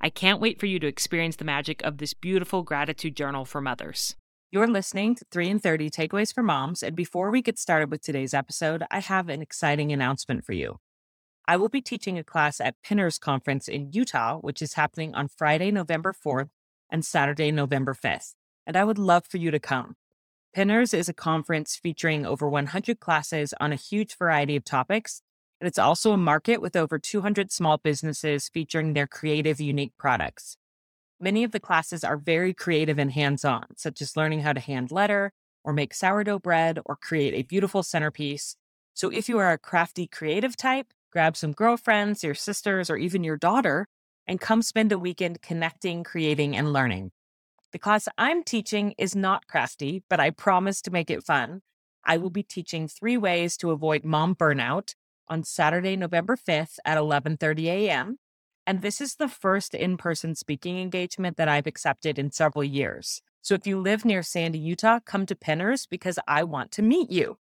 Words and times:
I 0.00 0.10
can't 0.10 0.40
wait 0.40 0.60
for 0.60 0.66
you 0.66 0.78
to 0.80 0.86
experience 0.86 1.36
the 1.36 1.44
magic 1.44 1.82
of 1.82 1.98
this 1.98 2.12
beautiful 2.12 2.62
gratitude 2.62 3.16
journal 3.16 3.44
for 3.44 3.60
mothers. 3.60 4.14
You're 4.52 4.68
listening 4.68 5.14
to 5.16 5.24
3 5.30 5.50
and 5.50 5.62
30 5.62 5.90
Takeaways 5.90 6.34
for 6.34 6.42
Moms, 6.42 6.82
and 6.82 6.94
before 6.94 7.30
we 7.30 7.42
get 7.42 7.58
started 7.58 7.90
with 7.90 8.02
today's 8.02 8.34
episode, 8.34 8.84
I 8.90 9.00
have 9.00 9.28
an 9.28 9.42
exciting 9.42 9.92
announcement 9.92 10.44
for 10.44 10.52
you. 10.52 10.78
I 11.48 11.56
will 11.56 11.68
be 11.68 11.80
teaching 11.80 12.18
a 12.18 12.24
class 12.24 12.60
at 12.60 12.80
Pinners 12.82 13.18
Conference 13.18 13.68
in 13.68 13.90
Utah, 13.92 14.38
which 14.38 14.60
is 14.60 14.74
happening 14.74 15.14
on 15.14 15.28
Friday, 15.28 15.70
November 15.70 16.12
4th 16.12 16.50
and 16.90 17.04
Saturday, 17.04 17.50
November 17.50 17.94
5th. 17.94 18.34
And 18.66 18.76
I 18.76 18.84
would 18.84 18.98
love 18.98 19.24
for 19.28 19.38
you 19.38 19.50
to 19.50 19.58
come. 19.58 19.96
Pinners 20.54 20.94
is 20.94 21.08
a 21.08 21.14
conference 21.14 21.76
featuring 21.76 22.24
over 22.26 22.48
100 22.48 23.00
classes 23.00 23.54
on 23.60 23.72
a 23.72 23.76
huge 23.76 24.16
variety 24.16 24.56
of 24.56 24.64
topics. 24.64 25.22
And 25.60 25.68
it's 25.68 25.78
also 25.78 26.12
a 26.12 26.18
market 26.18 26.60
with 26.60 26.76
over 26.76 26.98
200 26.98 27.50
small 27.50 27.78
businesses 27.78 28.48
featuring 28.48 28.92
their 28.92 29.06
creative, 29.06 29.60
unique 29.60 29.92
products. 29.98 30.56
Many 31.18 31.44
of 31.44 31.52
the 31.52 31.60
classes 31.60 32.04
are 32.04 32.18
very 32.18 32.52
creative 32.52 32.98
and 32.98 33.12
hands 33.12 33.44
on, 33.44 33.64
such 33.76 34.02
as 34.02 34.16
learning 34.16 34.40
how 34.40 34.52
to 34.52 34.60
hand 34.60 34.90
letter 34.90 35.32
or 35.64 35.72
make 35.72 35.94
sourdough 35.94 36.40
bread 36.40 36.78
or 36.84 36.94
create 36.94 37.32
a 37.34 37.42
beautiful 37.42 37.82
centerpiece. 37.82 38.56
So 38.92 39.10
if 39.10 39.28
you 39.28 39.38
are 39.38 39.52
a 39.52 39.58
crafty, 39.58 40.06
creative 40.06 40.56
type, 40.56 40.92
grab 41.10 41.36
some 41.36 41.52
girlfriends, 41.52 42.22
your 42.22 42.34
sisters, 42.34 42.90
or 42.90 42.98
even 42.98 43.24
your 43.24 43.38
daughter, 43.38 43.86
and 44.26 44.40
come 44.40 44.60
spend 44.60 44.92
a 44.92 44.98
weekend 44.98 45.40
connecting, 45.40 46.04
creating, 46.04 46.54
and 46.54 46.72
learning. 46.72 47.12
The 47.72 47.78
class 47.78 48.08
I'm 48.18 48.44
teaching 48.44 48.94
is 48.98 49.16
not 49.16 49.46
crafty, 49.46 50.02
but 50.08 50.20
I 50.20 50.30
promise 50.30 50.82
to 50.82 50.90
make 50.90 51.10
it 51.10 51.24
fun. 51.24 51.62
I 52.04 52.18
will 52.18 52.30
be 52.30 52.42
teaching 52.42 52.88
three 52.88 53.16
ways 53.16 53.56
to 53.58 53.70
avoid 53.70 54.04
mom 54.04 54.34
burnout 54.34 54.94
on 55.28 55.44
Saturday, 55.44 55.96
November 55.96 56.36
5th 56.36 56.78
at 56.84 56.98
11:30 56.98 57.66
a.m. 57.66 58.18
And 58.66 58.82
this 58.82 59.00
is 59.00 59.14
the 59.14 59.28
first 59.28 59.74
in-person 59.74 60.34
speaking 60.34 60.78
engagement 60.78 61.36
that 61.36 61.48
I've 61.48 61.66
accepted 61.66 62.18
in 62.18 62.32
several 62.32 62.64
years. 62.64 63.22
So 63.42 63.54
if 63.54 63.66
you 63.66 63.78
live 63.80 64.04
near 64.04 64.24
Sandy, 64.24 64.58
Utah, 64.58 64.98
come 65.04 65.24
to 65.26 65.36
Pinners 65.36 65.86
because 65.86 66.18
I 66.26 66.42
want 66.42 66.72
to 66.72 66.82
meet 66.82 67.10
you. 67.10 67.38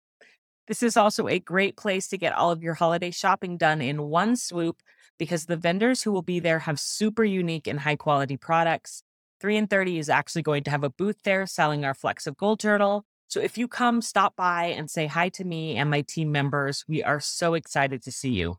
This 0.66 0.82
is 0.82 0.96
also 0.96 1.28
a 1.28 1.38
great 1.38 1.76
place 1.76 2.08
to 2.08 2.16
get 2.16 2.32
all 2.32 2.50
of 2.50 2.62
your 2.62 2.74
holiday 2.74 3.10
shopping 3.10 3.58
done 3.58 3.82
in 3.82 4.04
one 4.04 4.36
swoop 4.36 4.82
because 5.18 5.44
the 5.44 5.56
vendors 5.56 6.02
who 6.02 6.12
will 6.12 6.22
be 6.22 6.40
there 6.40 6.60
have 6.60 6.80
super 6.80 7.24
unique 7.24 7.66
and 7.66 7.80
high 7.80 7.96
quality 7.96 8.36
products. 8.36 9.02
3 9.40 9.56
and 9.56 9.68
30 9.68 9.98
is 9.98 10.08
actually 10.08 10.42
going 10.42 10.62
to 10.64 10.70
have 10.70 10.84
a 10.84 10.90
booth 10.90 11.22
there 11.24 11.46
selling 11.46 11.84
our 11.84 11.92
Flecks 11.92 12.26
of 12.26 12.36
Gold 12.36 12.60
journal. 12.60 13.04
So 13.30 13.40
if 13.40 13.56
you 13.56 13.66
come, 13.68 14.02
stop 14.02 14.34
by 14.34 14.64
and 14.66 14.90
say 14.90 15.06
hi 15.06 15.28
to 15.30 15.44
me 15.44 15.76
and 15.76 15.88
my 15.88 16.02
team 16.02 16.32
members. 16.32 16.84
We 16.88 17.04
are 17.04 17.20
so 17.20 17.54
excited 17.54 18.02
to 18.02 18.10
see 18.10 18.30
you. 18.30 18.56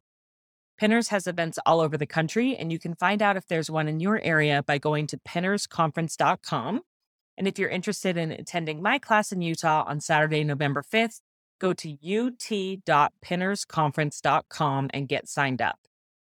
Pinners 0.78 1.10
has 1.10 1.28
events 1.28 1.60
all 1.66 1.82
over 1.82 1.98
the 1.98 2.06
country, 2.06 2.56
and 2.56 2.72
you 2.72 2.80
can 2.80 2.96
find 2.96 3.22
out 3.22 3.36
if 3.36 3.46
there's 3.48 3.70
one 3.70 3.90
in 3.90 4.00
your 4.00 4.22
area 4.22 4.64
by 4.64 4.78
going 4.78 5.08
to 5.08 5.18
pinnersconference.com. 5.18 6.84
And 7.38 7.50
if 7.50 7.60
you're 7.60 7.70
interested 7.70 8.16
in 8.16 8.32
attending 8.32 8.82
my 8.82 8.98
class 8.98 9.34
in 9.34 9.42
Utah 9.42 9.84
on 9.86 10.00
Saturday, 10.00 10.46
November 10.46 10.82
5th, 10.82 11.20
go 11.60 11.74
to 11.74 11.92
ut.pinnersconference.com 11.92 14.90
and 14.94 15.10
get 15.10 15.28
signed 15.28 15.62
up. 15.62 15.80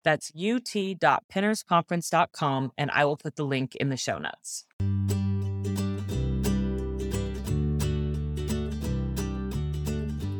That's 0.03 0.31
ut.pinnersconference.com, 0.35 2.71
and 2.77 2.91
I 2.91 3.05
will 3.05 3.17
put 3.17 3.37
the 3.37 3.45
link 3.45 3.75
in 3.75 3.89
the 3.89 3.97
show 3.97 4.19
notes. 4.19 4.65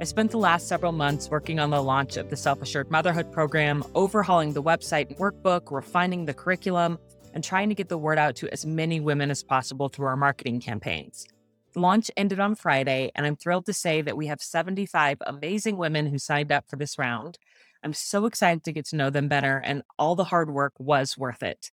I 0.00 0.04
spent 0.04 0.30
the 0.30 0.38
last 0.38 0.68
several 0.68 0.92
months 0.92 1.28
working 1.28 1.58
on 1.58 1.70
the 1.70 1.82
launch 1.82 2.16
of 2.16 2.30
the 2.30 2.36
Self 2.36 2.62
Assured 2.62 2.90
Motherhood 2.90 3.32
program, 3.32 3.82
overhauling 3.94 4.52
the 4.52 4.62
website 4.62 5.08
and 5.08 5.16
workbook, 5.18 5.72
refining 5.72 6.24
the 6.24 6.34
curriculum, 6.34 6.98
and 7.34 7.42
trying 7.42 7.68
to 7.68 7.74
get 7.74 7.88
the 7.88 7.98
word 7.98 8.18
out 8.18 8.36
to 8.36 8.52
as 8.52 8.64
many 8.64 9.00
women 9.00 9.30
as 9.30 9.42
possible 9.42 9.88
through 9.88 10.06
our 10.06 10.16
marketing 10.16 10.60
campaigns. 10.60 11.26
The 11.74 11.80
launch 11.80 12.10
ended 12.16 12.40
on 12.40 12.54
Friday, 12.54 13.10
and 13.14 13.26
I'm 13.26 13.36
thrilled 13.36 13.66
to 13.66 13.72
say 13.72 14.00
that 14.02 14.16
we 14.16 14.28
have 14.28 14.40
75 14.40 15.18
amazing 15.26 15.76
women 15.76 16.06
who 16.06 16.18
signed 16.18 16.52
up 16.52 16.64
for 16.68 16.76
this 16.76 16.98
round, 16.98 17.38
I'm 17.82 17.92
so 17.92 18.26
excited 18.26 18.64
to 18.64 18.72
get 18.72 18.86
to 18.86 18.96
know 18.96 19.10
them 19.10 19.28
better, 19.28 19.58
and 19.58 19.82
all 19.98 20.16
the 20.16 20.24
hard 20.24 20.50
work 20.50 20.72
was 20.78 21.16
worth 21.16 21.42
it. 21.42 21.70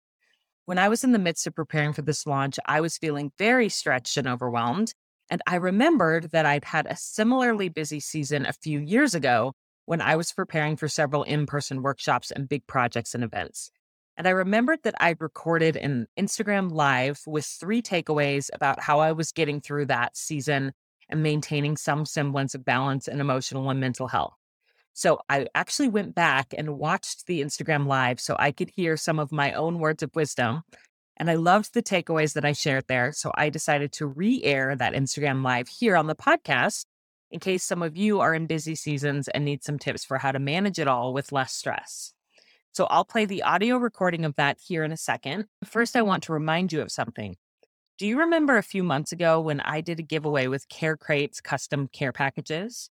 When 0.67 0.79
I 0.79 0.89
was 0.89 1.05
in 1.05 1.13
the 1.13 1.19
midst 1.19 1.47
of 1.47 1.55
preparing 1.55 1.93
for 1.93 2.03
this 2.03 2.27
launch, 2.27 2.59
I 2.67 2.81
was 2.81 2.99
feeling 2.99 3.33
very 3.39 3.69
stretched 3.69 4.17
and 4.17 4.29
overwhelmed. 4.29 4.95
And 5.31 5.43
I 5.47 5.57
remembered 5.57 6.31
that 6.33 6.47
I'd 6.47 6.65
had 6.65 6.87
a 6.87 6.97
similarly 6.97 7.69
busy 7.69 8.01
season 8.01 8.47
a 8.47 8.53
few 8.53 8.79
years 8.79 9.15
ago 9.15 9.55
when 9.87 10.01
I 10.01 10.17
was 10.17 10.33
preparing 10.33 10.77
for 10.77 10.89
several 10.89 11.23
in 11.23 11.47
person 11.47 11.83
workshops 11.83 12.31
and 12.31 12.49
big 12.49 12.67
projects 12.67 13.15
and 13.15 13.25
events. 13.25 13.71
And 14.17 14.29
I 14.29 14.31
remembered 14.31 14.81
that 14.85 14.95
I'd 15.01 15.21
recorded 15.21 15.77
an 15.77 16.07
Instagram 16.19 16.71
live 16.71 17.21
with 17.27 17.45
three 17.45 17.83
takeaways 17.83 18.49
about 18.53 18.81
how 18.81 19.01
I 19.01 19.13
was 19.13 19.33
getting 19.33 19.61
through 19.61 19.87
that 19.87 20.17
season 20.17 20.73
and 21.09 21.23
maintaining 21.23 21.77
some 21.77 22.07
semblance 22.07 22.55
of 22.55 22.65
balance 22.65 23.09
and 23.09 23.21
emotional 23.21 23.69
and 23.71 23.81
mental 23.81 24.07
health. 24.07 24.35
So 24.93 25.19
I 25.29 25.49
actually 25.57 25.89
went 25.89 26.15
back 26.15 26.55
and 26.57 26.79
watched 26.79 27.27
the 27.27 27.43
Instagram 27.43 27.87
live 27.87 28.21
so 28.21 28.37
I 28.39 28.53
could 28.53 28.71
hear 28.71 28.97
some 28.97 29.19
of 29.19 29.33
my 29.33 29.53
own 29.53 29.81
words 29.81 30.05
of 30.05 30.15
wisdom. 30.15 30.63
And 31.17 31.31
I 31.31 31.35
loved 31.35 31.75
the 31.75 31.83
takeaways 31.83 32.35
that 32.35 32.45
I 32.45 32.53
shared 32.53 32.87
there. 32.89 33.13
So 33.13 33.31
I 33.35 33.49
decided 33.49 33.93
to 33.93 34.07
re 34.07 34.43
air 34.43 34.75
that 34.75 34.95
Instagram 34.95 35.45
live 35.45 35.69
here 35.69 35.97
on 35.97 36.07
the 36.07 36.17
podcast 36.17 36.87
in 37.31 37.41
case 37.41 37.65
some 37.65 37.83
of 37.83 37.97
you 37.97 38.21
are 38.21 38.35
in 38.35 38.47
busy 38.47 38.75
seasons 38.75 39.29
and 39.29 39.45
need 39.45 39.65
some 39.65 39.79
tips 39.79 40.05
for 40.05 40.19
how 40.19 40.33
to 40.33 40.39
manage 40.39 40.79
it 40.79 40.89
all 40.89 41.13
with 41.13 41.33
less 41.33 41.53
stress. 41.53 42.13
So 42.73 42.87
I'll 42.87 43.05
play 43.05 43.25
the 43.25 43.43
audio 43.43 43.77
recording 43.77 44.25
of 44.25 44.35
that 44.37 44.59
here 44.65 44.83
in 44.83 44.93
a 44.93 44.97
second. 44.97 45.47
First, 45.65 45.97
I 45.97 46.03
want 46.03 46.25
to 46.25 46.33
remind 46.33 46.73
you 46.73 46.81
of 46.81 46.91
something. 46.91 47.37
Do 47.99 48.07
you 48.09 48.19
remember 48.19 48.57
a 48.57 48.63
few 48.63 48.83
months 48.83 49.13
ago 49.13 49.41
when 49.41 49.61
I 49.61 49.81
did 49.81 50.01
a 50.01 50.03
giveaway 50.03 50.49
with 50.49 50.69
Care 50.69 50.97
Crates 50.97 51.41
custom 51.41 51.89
care 51.93 52.13
packages? 52.13 52.91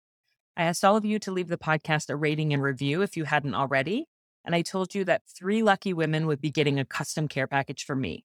I 0.56 0.62
asked 0.64 0.84
all 0.84 0.96
of 0.96 1.04
you 1.04 1.18
to 1.20 1.32
leave 1.32 1.48
the 1.48 1.58
podcast 1.58 2.10
a 2.10 2.16
rating 2.16 2.52
and 2.52 2.62
review 2.62 3.02
if 3.02 3.16
you 3.16 3.24
hadn't 3.24 3.54
already. 3.54 4.06
And 4.44 4.54
I 4.54 4.62
told 4.62 4.94
you 4.94 5.04
that 5.04 5.22
three 5.26 5.62
lucky 5.62 5.92
women 5.92 6.26
would 6.26 6.40
be 6.40 6.50
getting 6.50 6.78
a 6.78 6.84
custom 6.84 7.28
care 7.28 7.46
package 7.46 7.84
from 7.84 8.00
me. 8.00 8.24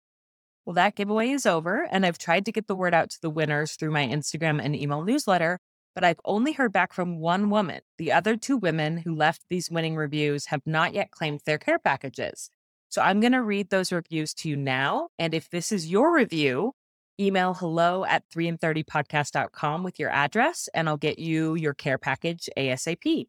Well, 0.64 0.74
that 0.74 0.96
giveaway 0.96 1.30
is 1.30 1.46
over, 1.46 1.86
and 1.90 2.04
I've 2.04 2.18
tried 2.18 2.44
to 2.46 2.52
get 2.52 2.66
the 2.66 2.74
word 2.74 2.94
out 2.94 3.10
to 3.10 3.20
the 3.20 3.30
winners 3.30 3.72
through 3.72 3.92
my 3.92 4.06
Instagram 4.06 4.60
and 4.62 4.74
email 4.74 5.02
newsletter, 5.02 5.60
but 5.94 6.04
I've 6.04 6.20
only 6.24 6.52
heard 6.52 6.72
back 6.72 6.92
from 6.92 7.20
one 7.20 7.50
woman. 7.50 7.80
The 7.98 8.12
other 8.12 8.36
two 8.36 8.56
women 8.56 8.98
who 8.98 9.14
left 9.14 9.44
these 9.48 9.70
winning 9.70 9.96
reviews 9.96 10.46
have 10.46 10.62
not 10.66 10.92
yet 10.92 11.10
claimed 11.10 11.40
their 11.46 11.58
care 11.58 11.78
packages. 11.78 12.50
So 12.88 13.00
I'm 13.02 13.20
going 13.20 13.32
to 13.32 13.42
read 13.42 13.70
those 13.70 13.92
reviews 13.92 14.34
to 14.34 14.48
you 14.48 14.56
now. 14.56 15.08
And 15.18 15.34
if 15.34 15.50
this 15.50 15.70
is 15.70 15.90
your 15.90 16.14
review, 16.14 16.72
Email 17.18 17.54
hello 17.54 18.04
at 18.04 18.24
3 18.30 18.48
and 18.48 18.60
30podcast.com 18.60 19.82
with 19.82 19.98
your 19.98 20.10
address, 20.10 20.68
and 20.74 20.86
I'll 20.86 20.98
get 20.98 21.18
you 21.18 21.54
your 21.54 21.72
care 21.72 21.96
package 21.96 22.50
ASAP. 22.58 23.26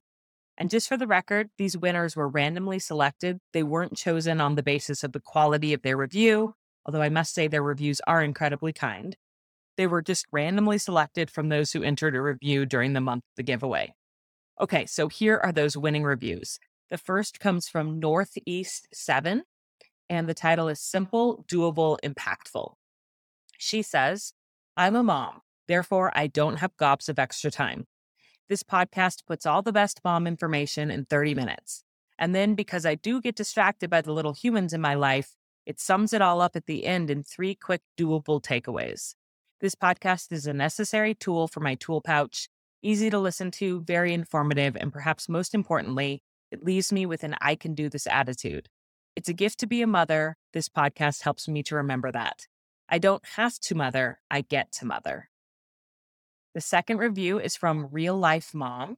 And 0.58 0.70
just 0.70 0.88
for 0.88 0.98
the 0.98 1.08
record, 1.08 1.50
these 1.58 1.78
winners 1.78 2.16
were 2.16 2.28
randomly 2.28 2.80
selected. 2.80 3.40
They 3.54 3.64
weren't 3.64 3.96
chosen 3.96 4.42
on 4.42 4.56
the 4.56 4.64
basis 4.64 5.04
of 5.04 5.12
the 5.12 5.20
quality 5.20 5.74
of 5.74 5.84
their 5.84 5.98
review, 5.98 6.56
although 6.86 7.02
I 7.02 7.10
must 7.10 7.34
say 7.34 7.48
their 7.48 7.62
reviews 7.62 8.02
are 8.08 8.24
incredibly 8.24 8.74
kind. 8.74 9.16
They 9.78 9.86
were 9.86 10.02
just 10.02 10.26
randomly 10.32 10.80
selected 10.80 11.30
from 11.30 11.50
those 11.50 11.72
who 11.72 11.84
entered 11.84 12.16
a 12.16 12.22
review 12.22 12.66
during 12.66 12.94
the 12.94 13.02
month 13.02 13.24
of 13.24 13.36
the 13.36 13.44
giveaway. 13.44 13.94
Okay, 14.60 14.88
so 14.88 15.08
here 15.08 15.40
are 15.44 15.52
those 15.52 15.78
winning 15.78 16.04
reviews. 16.04 16.58
The 16.90 16.98
first 16.98 17.40
comes 17.40 17.68
from 17.68 18.00
Northeast 18.00 18.88
7, 18.92 19.44
and 20.10 20.28
the 20.28 20.34
title 20.34 20.68
is 20.68 20.80
Simple, 20.80 21.46
Doable, 21.48 22.00
Impactful. 22.04 22.74
She 23.60 23.84
says, 23.84 24.34
I'm 24.76 24.96
a 24.96 25.04
mom, 25.04 25.42
therefore, 25.68 26.12
I 26.16 26.26
don't 26.26 26.58
have 26.58 26.76
gobs 26.78 27.08
of 27.10 27.20
extra 27.20 27.52
time. 27.52 27.86
This 28.50 28.64
podcast 28.64 29.26
puts 29.26 29.46
all 29.46 29.62
the 29.62 29.74
best 29.74 30.00
mom 30.06 30.26
information 30.26 30.90
in 30.90 31.04
30 31.04 31.36
minutes. 31.36 31.84
And 32.18 32.34
then, 32.34 32.56
because 32.56 32.86
I 32.86 32.96
do 32.96 33.20
get 33.20 33.36
distracted 33.36 33.90
by 33.90 34.00
the 34.00 34.14
little 34.14 34.32
humans 34.32 34.72
in 34.74 34.80
my 34.80 34.94
life, 34.94 35.36
it 35.66 35.82
sums 35.82 36.14
it 36.14 36.22
all 36.22 36.40
up 36.40 36.56
at 36.56 36.66
the 36.66 36.86
end 36.86 37.10
in 37.10 37.24
three 37.24 37.56
quick, 37.56 37.82
doable 38.00 38.42
takeaways. 38.42 39.16
This 39.60 39.76
podcast 39.76 40.32
is 40.32 40.48
a 40.48 40.54
necessary 40.54 41.14
tool 41.14 41.50
for 41.50 41.60
my 41.60 41.76
tool 41.76 42.00
pouch, 42.00 42.48
easy 42.82 43.10
to 43.10 43.20
listen 43.20 43.52
to, 43.52 43.82
very 43.82 44.14
informative, 44.14 44.78
and 44.78 44.94
perhaps 44.94 45.28
most 45.28 45.54
importantly, 45.54 46.24
it 46.50 46.64
leaves 46.64 46.94
me 46.94 47.06
with 47.06 47.26
an 47.26 47.36
I 47.42 47.56
can 47.56 47.76
do 47.76 47.90
this 47.90 48.08
attitude. 48.08 48.70
It's 49.18 49.28
a 49.28 49.34
gift 49.34 49.60
to 49.60 49.68
be 49.68 49.82
a 49.82 49.88
mother. 49.88 50.38
This 50.54 50.70
podcast 50.70 51.24
helps 51.24 51.50
me 51.50 51.64
to 51.64 51.76
remember 51.76 52.14
that. 52.14 52.48
I 52.88 52.98
don't 52.98 53.26
have 53.36 53.60
to 53.60 53.76
mother, 53.76 54.20
I 54.32 54.40
get 54.40 54.72
to 54.74 54.86
mother. 54.86 55.30
The 56.58 56.62
second 56.62 56.98
review 56.98 57.40
is 57.40 57.56
from 57.56 57.88
Real 57.92 58.18
Life 58.18 58.56
Mom, 58.56 58.98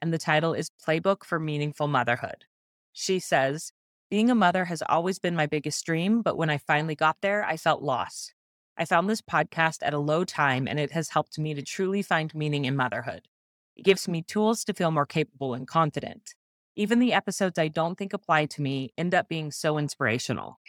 and 0.00 0.14
the 0.14 0.16
title 0.16 0.54
is 0.54 0.70
Playbook 0.70 1.24
for 1.24 1.40
Meaningful 1.40 1.88
Motherhood. 1.88 2.44
She 2.92 3.18
says, 3.18 3.72
Being 4.12 4.30
a 4.30 4.34
mother 4.36 4.66
has 4.66 4.80
always 4.88 5.18
been 5.18 5.34
my 5.34 5.46
biggest 5.46 5.84
dream, 5.84 6.22
but 6.22 6.36
when 6.36 6.50
I 6.50 6.58
finally 6.58 6.94
got 6.94 7.16
there, 7.20 7.44
I 7.44 7.56
felt 7.56 7.82
lost. 7.82 8.32
I 8.78 8.84
found 8.84 9.10
this 9.10 9.22
podcast 9.22 9.78
at 9.82 9.92
a 9.92 9.98
low 9.98 10.22
time, 10.22 10.68
and 10.68 10.78
it 10.78 10.92
has 10.92 11.08
helped 11.08 11.36
me 11.36 11.52
to 11.52 11.62
truly 11.62 12.00
find 12.00 12.32
meaning 12.32 12.64
in 12.64 12.76
motherhood. 12.76 13.26
It 13.74 13.84
gives 13.84 14.06
me 14.06 14.22
tools 14.22 14.62
to 14.66 14.72
feel 14.72 14.92
more 14.92 15.04
capable 15.04 15.52
and 15.52 15.66
confident. 15.66 16.36
Even 16.76 17.00
the 17.00 17.12
episodes 17.12 17.58
I 17.58 17.66
don't 17.66 17.98
think 17.98 18.12
apply 18.12 18.46
to 18.46 18.62
me 18.62 18.92
end 18.96 19.16
up 19.16 19.28
being 19.28 19.50
so 19.50 19.78
inspirational. 19.78 20.60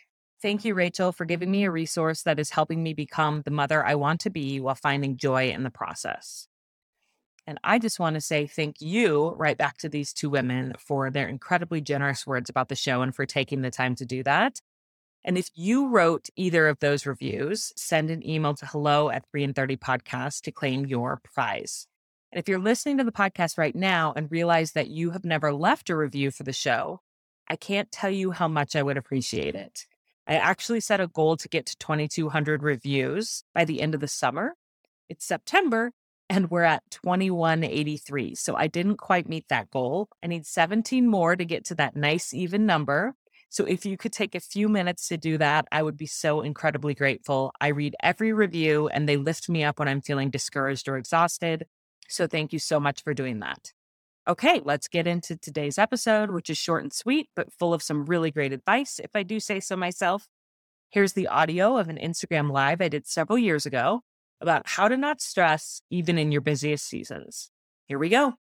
Thank 0.42 0.66
you, 0.66 0.74
Rachel, 0.74 1.12
for 1.12 1.26
giving 1.26 1.52
me 1.52 1.66
a 1.66 1.72
resource 1.72 2.24
that 2.24 2.40
is 2.40 2.50
helping 2.50 2.82
me 2.82 2.94
become 2.94 3.44
the 3.44 3.52
mother 3.52 3.86
I 3.86 3.94
want 3.94 4.22
to 4.22 4.32
be 4.32 4.60
while 4.60 4.74
finding 4.74 5.18
joy 5.18 5.50
in 5.50 5.62
the 5.62 5.70
process. 5.70 6.48
And 7.46 7.60
I 7.64 7.78
just 7.78 8.00
want 8.00 8.16
to 8.16 8.22
say 8.22 8.48
thank 8.48 8.82
you 8.82 9.36
right 9.38 9.58
back 9.58 9.78
to 9.80 9.90
these 9.90 10.14
two 10.14 10.30
women 10.30 10.74
for 10.80 11.12
their 11.12 11.28
incredibly 11.28 11.80
generous 11.80 12.26
words 12.26 12.50
about 12.50 12.70
the 12.70 12.76
show 12.76 13.02
and 13.02 13.16
for 13.16 13.26
taking 13.26 13.62
the 13.62 13.70
time 13.70 13.94
to 13.96 14.06
do 14.06 14.24
that. 14.24 14.62
And 15.24 15.38
if 15.38 15.50
you 15.54 15.90
wrote 15.90 16.30
either 16.36 16.68
of 16.68 16.80
those 16.80 17.06
reviews, 17.06 17.72
send 17.76 18.10
an 18.10 18.28
email 18.28 18.56
to 18.56 18.66
hello 18.66 19.12
at 19.12 19.26
3 19.32 19.44
and 19.44 19.56
30 19.56 19.78
podcast 19.78 20.42
to 20.42 20.52
claim 20.52 20.88
your 20.88 21.20
prize. 21.24 21.88
And 22.32 22.40
if 22.40 22.48
you're 22.50 22.60
listening 22.60 22.98
to 22.98 23.04
the 23.04 23.12
podcast 23.12 23.58
right 23.60 23.76
now 23.76 24.14
and 24.16 24.32
realize 24.32 24.72
that 24.72 24.90
you 24.90 25.12
have 25.12 25.26
never 25.26 25.54
left 25.54 25.90
a 25.92 25.96
review 25.96 26.32
for 26.32 26.44
the 26.44 26.54
show, 26.54 27.02
I 27.48 27.56
can't 27.58 27.92
tell 27.92 28.10
you 28.10 28.32
how 28.32 28.48
much 28.48 28.76
I 28.76 28.82
would 28.82 28.98
appreciate 28.98 29.54
it. 29.54 29.86
I 30.28 30.36
actually 30.36 30.80
set 30.80 31.02
a 31.02 31.08
goal 31.08 31.38
to 31.38 31.50
get 31.50 31.66
to 31.68 31.78
2,200 31.78 32.64
reviews 32.64 33.44
by 33.54 33.66
the 33.66 33.82
end 33.82 33.94
of 33.94 34.02
the 34.02 34.08
summer. 34.08 34.56
It's 35.10 35.26
September 35.26 35.92
and 36.30 36.50
we're 36.50 36.64
at 36.64 36.84
2183. 36.92 38.36
So 38.36 38.56
I 38.56 38.68
didn't 38.68 38.98
quite 38.98 39.28
meet 39.28 39.50
that 39.50 39.70
goal. 39.70 40.08
I 40.24 40.28
need 40.28 40.46
17 40.46 41.08
more 41.08 41.36
to 41.36 41.44
get 41.44 41.66
to 41.66 41.76
that 41.76 41.96
nice 41.96 42.34
even 42.34 42.66
number. 42.66 43.16
So 43.50 43.66
if 43.66 43.86
you 43.86 43.98
could 43.98 44.14
take 44.14 44.34
a 44.34 44.40
few 44.40 44.70
minutes 44.70 45.10
to 45.10 45.18
do 45.18 45.38
that, 45.40 45.68
I 45.74 45.84
would 45.84 45.98
be 45.98 46.06
so 46.06 46.40
incredibly 46.40 46.94
grateful. 46.94 47.52
I 47.60 47.68
read 47.68 47.98
every 48.02 48.32
review 48.32 48.88
and 48.88 49.10
they 49.10 49.18
lift 49.18 49.50
me 49.50 49.66
up 49.66 49.80
when 49.80 49.90
I'm 49.90 50.00
feeling 50.00 50.30
discouraged 50.30 50.88
or 50.88 50.96
exhausted. 50.96 51.66
So 52.08 52.28
thank 52.28 52.54
you 52.54 52.60
so 52.60 52.80
much 52.80 53.04
for 53.04 53.14
doing 53.14 53.40
that. 53.40 53.74
Okay, 54.28 54.62
let's 54.64 54.88
get 54.88 55.08
into 55.08 55.36
today's 55.36 55.80
episode, 55.80 56.30
which 56.30 56.50
is 56.50 56.58
short 56.58 56.84
and 56.84 56.94
sweet, 56.94 57.30
but 57.36 57.52
full 57.52 57.74
of 57.74 57.82
some 57.82 58.06
really 58.06 58.30
great 58.30 58.54
advice, 58.54 59.00
if 59.00 59.16
I 59.16 59.24
do 59.24 59.40
say 59.40 59.60
so 59.60 59.76
myself. 59.76 60.28
Here's 60.92 61.14
the 61.14 61.28
audio 61.28 61.78
of 61.78 61.90
an 61.90 61.98
Instagram 61.98 62.52
live 62.52 62.82
I 62.82 62.88
did 62.88 63.08
several 63.08 63.40
years 63.40 63.66
ago 63.66 64.02
about 64.40 64.68
how 64.68 64.88
to 64.88 64.96
not 64.96 65.22
stress 65.22 65.82
even 65.90 66.20
in 66.20 66.32
your 66.32 66.42
busiest 66.42 66.88
seasons. 66.88 67.50
Here 67.88 67.98
we 67.98 68.10
go. 68.10 68.36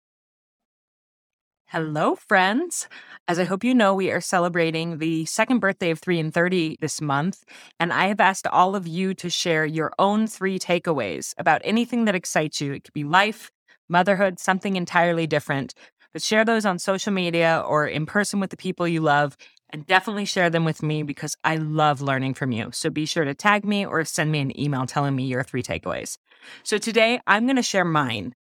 Hello, 1.67 2.17
friends. 2.17 2.89
As 3.29 3.39
I 3.39 3.45
hope 3.45 3.63
you 3.63 3.75
know, 3.75 3.95
we 3.95 4.11
are 4.11 4.23
celebrating 4.23 4.99
the 4.99 5.27
second 5.27 5.59
birthday 5.59 5.91
of 5.91 6.01
3 6.01 6.19
and 6.19 6.35
30 6.35 6.79
this 6.81 7.01
month. 7.01 7.45
And 7.79 7.93
I 7.93 8.07
have 8.07 8.21
asked 8.21 8.47
all 8.47 8.75
of 8.75 8.89
you 8.89 9.13
to 9.15 9.31
share 9.31 9.67
your 9.67 9.93
own 9.99 10.27
three 10.27 10.59
takeaways 10.59 11.35
about 11.39 11.61
anything 11.65 12.07
that 12.07 12.15
excites 12.15 12.61
you. 12.61 12.73
It 12.73 12.85
could 12.85 12.95
be 12.95 13.05
life, 13.05 13.51
motherhood, 13.89 14.39
something 14.39 14.77
entirely 14.77 15.27
different. 15.27 15.75
But 16.13 16.23
share 16.23 16.45
those 16.45 16.65
on 16.65 16.79
social 16.79 17.13
media 17.13 17.63
or 17.67 17.87
in 17.87 18.07
person 18.07 18.41
with 18.41 18.51
the 18.51 18.57
people 18.57 18.89
you 18.89 19.01
love. 19.01 19.37
And 19.71 19.87
definitely 19.87 20.25
share 20.25 20.49
them 20.49 20.65
with 20.65 20.83
me 20.83 21.03
because 21.03 21.37
I 21.45 21.57
love 21.57 22.01
learning 22.01 22.35
from 22.35 22.53
you. 22.53 22.71
So 22.73 22.89
be 22.89 23.05
sure 23.05 23.25
to 23.25 23.35
tag 23.35 23.67
me 23.67 23.85
or 23.85 24.03
send 24.05 24.33
me 24.33 24.41
an 24.41 24.59
email 24.59 24.87
telling 24.87 25.15
me 25.15 25.27
your 25.27 25.43
three 25.43 25.63
takeaways. 25.63 26.17
So 26.63 26.79
today 26.79 27.21
I'm 27.27 27.45
going 27.45 27.57
to 27.57 27.63
share 27.63 27.85
mine. 27.85 28.35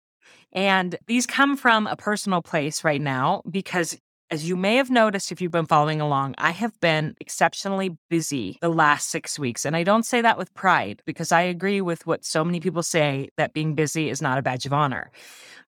And 0.51 0.95
these 1.07 1.25
come 1.25 1.57
from 1.57 1.87
a 1.87 1.95
personal 1.95 2.41
place 2.41 2.83
right 2.83 3.01
now 3.01 3.41
because 3.49 3.97
as 4.31 4.47
you 4.47 4.55
may 4.55 4.75
have 4.77 4.89
noticed 4.89 5.31
if 5.31 5.39
you've 5.39 5.51
been 5.51 5.67
following 5.67 6.01
along, 6.01 6.33
I 6.37 6.51
have 6.51 6.79
been 6.79 7.15
exceptionally 7.19 7.97
busy 8.09 8.57
the 8.61 8.69
last 8.69 9.09
six 9.09 9.37
weeks. 9.37 9.65
And 9.65 9.75
I 9.75 9.83
don't 9.83 10.05
say 10.05 10.21
that 10.21 10.37
with 10.37 10.53
pride 10.53 11.01
because 11.05 11.31
I 11.31 11.41
agree 11.41 11.79
with 11.81 12.07
what 12.07 12.25
so 12.25 12.43
many 12.43 12.59
people 12.59 12.81
say 12.81 13.29
that 13.37 13.53
being 13.53 13.75
busy 13.75 14.09
is 14.09 14.21
not 14.21 14.37
a 14.37 14.41
badge 14.41 14.65
of 14.65 14.73
honor. 14.73 15.11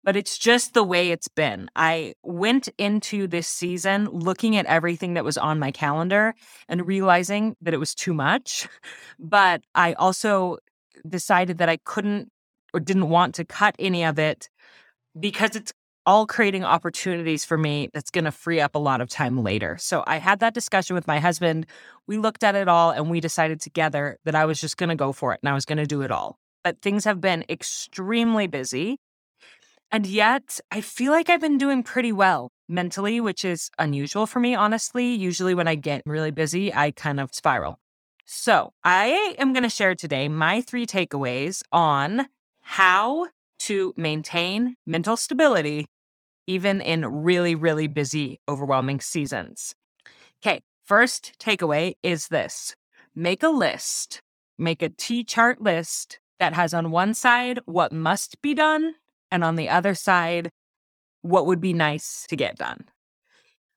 But 0.05 0.17
it's 0.17 0.39
just 0.39 0.75
the 0.75 0.85
way 0.85 1.11
it's 1.11 1.29
been. 1.29 1.69
I 1.75 2.15
went 2.23 2.69
into 2.79 3.27
this 3.27 3.49
season 3.49 4.05
looking 4.06 4.56
at 4.56 4.67
everything 4.67 5.15
that 5.15 5.25
was 5.25 5.39
on 5.39 5.59
my 5.59 5.71
calendar 5.71 6.35
and 6.69 6.87
realizing 6.87 7.56
that 7.62 7.75
it 7.75 7.79
was 7.79 7.95
too 7.95 8.15
much. 8.15 8.69
But 9.19 9.62
I 9.75 9.95
also 9.95 10.59
decided 11.09 11.59
that 11.59 11.69
I 11.69 11.79
couldn't 11.79 12.31
or 12.73 12.81
didn't 12.81 13.09
want 13.09 13.37
to 13.37 13.45
cut 13.45 13.75
any 13.79 14.05
of 14.05 14.19
it 14.19 14.49
because 15.19 15.56
it's 15.56 15.73
all 16.06 16.27
creating 16.27 16.65
opportunities 16.65 17.44
for 17.44 17.56
me 17.56 17.89
that's 17.93 18.11
going 18.11 18.25
to 18.25 18.32
free 18.32 18.61
up 18.61 18.75
a 18.75 18.79
lot 18.79 19.01
of 19.01 19.08
time 19.08 19.43
later. 19.43 19.77
So 19.79 20.05
I 20.06 20.19
had 20.19 20.41
that 20.41 20.55
discussion 20.55 20.94
with 20.94 21.06
my 21.06 21.19
husband. 21.19 21.67
We 22.06 22.19
looked 22.19 22.44
at 22.44 22.55
it 22.55 22.69
all 22.69 22.91
and 22.91 23.11
we 23.11 23.20
decided 23.20 23.61
together 23.61 24.19
that 24.25 24.34
I 24.34 24.44
was 24.44 24.61
just 24.61 24.77
going 24.77 24.91
to 24.91 24.96
go 24.96 25.13
for 25.13 25.32
it 25.32 25.41
and 25.43 25.49
I 25.49 25.55
was 25.55 25.65
going 25.65 25.79
to 25.79 25.87
do 25.87 26.03
it 26.03 26.11
all. 26.11 26.39
But 26.63 26.81
things 26.82 27.05
have 27.05 27.20
been 27.20 27.44
extremely 27.49 28.46
busy. 28.46 28.99
And 29.91 30.06
yet, 30.06 30.58
I 30.73 30.81
feel 30.81 31.13
like 31.13 31.31
I've 31.31 31.41
been 31.41 31.58
doing 31.58 31.82
pretty 31.82 32.11
well 32.11 32.51
mentally, 32.69 33.20
which 33.20 33.44
is 33.44 33.70
unusual 33.79 34.27
for 34.27 34.41
me, 34.41 34.55
honestly. 34.55 35.15
Usually, 35.15 35.55
when 35.55 35.69
I 35.69 35.75
get 35.77 36.03
really 36.05 36.31
busy, 36.31 36.75
I 36.75 36.91
kind 36.91 37.20
of 37.20 37.32
spiral. 37.34 37.79
So, 38.25 38.73
I 38.82 39.37
am 39.39 39.53
going 39.53 39.63
to 39.63 39.69
share 39.69 39.94
today 39.94 40.27
my 40.29 40.63
three 40.63 40.87
takeaways 40.87 41.63
on 41.70 42.27
how 42.63 43.29
to 43.61 43.94
maintain 43.96 44.75
mental 44.87 45.17
stability 45.17 45.87
even 46.46 46.81
in 46.81 47.06
really, 47.06 47.55
really 47.55 47.86
busy, 47.86 48.41
overwhelming 48.48 49.01
seasons. 49.01 49.74
Okay, 50.44 50.60
first 50.84 51.32
takeaway 51.39 51.94
is 52.03 52.29
this 52.29 52.74
make 53.15 53.43
a 53.43 53.48
list, 53.48 54.20
make 54.58 54.82
a 54.82 54.89
T 54.89 55.24
chart 55.24 55.60
list 55.60 56.19
that 56.39 56.55
has 56.55 56.74
on 56.74 56.91
one 56.91 57.15
side 57.15 57.60
what 57.65 57.93
must 57.93 58.41
be 58.43 58.55
done, 58.55 58.94
and 59.31 59.44
on 59.44 59.56
the 59.56 59.69
other 59.69 59.94
side, 59.94 60.51
what 61.22 61.46
would 61.46 61.60
be 61.60 61.72
nice 61.72 62.27
to 62.29 62.36
get 62.36 62.56
done. 62.56 62.84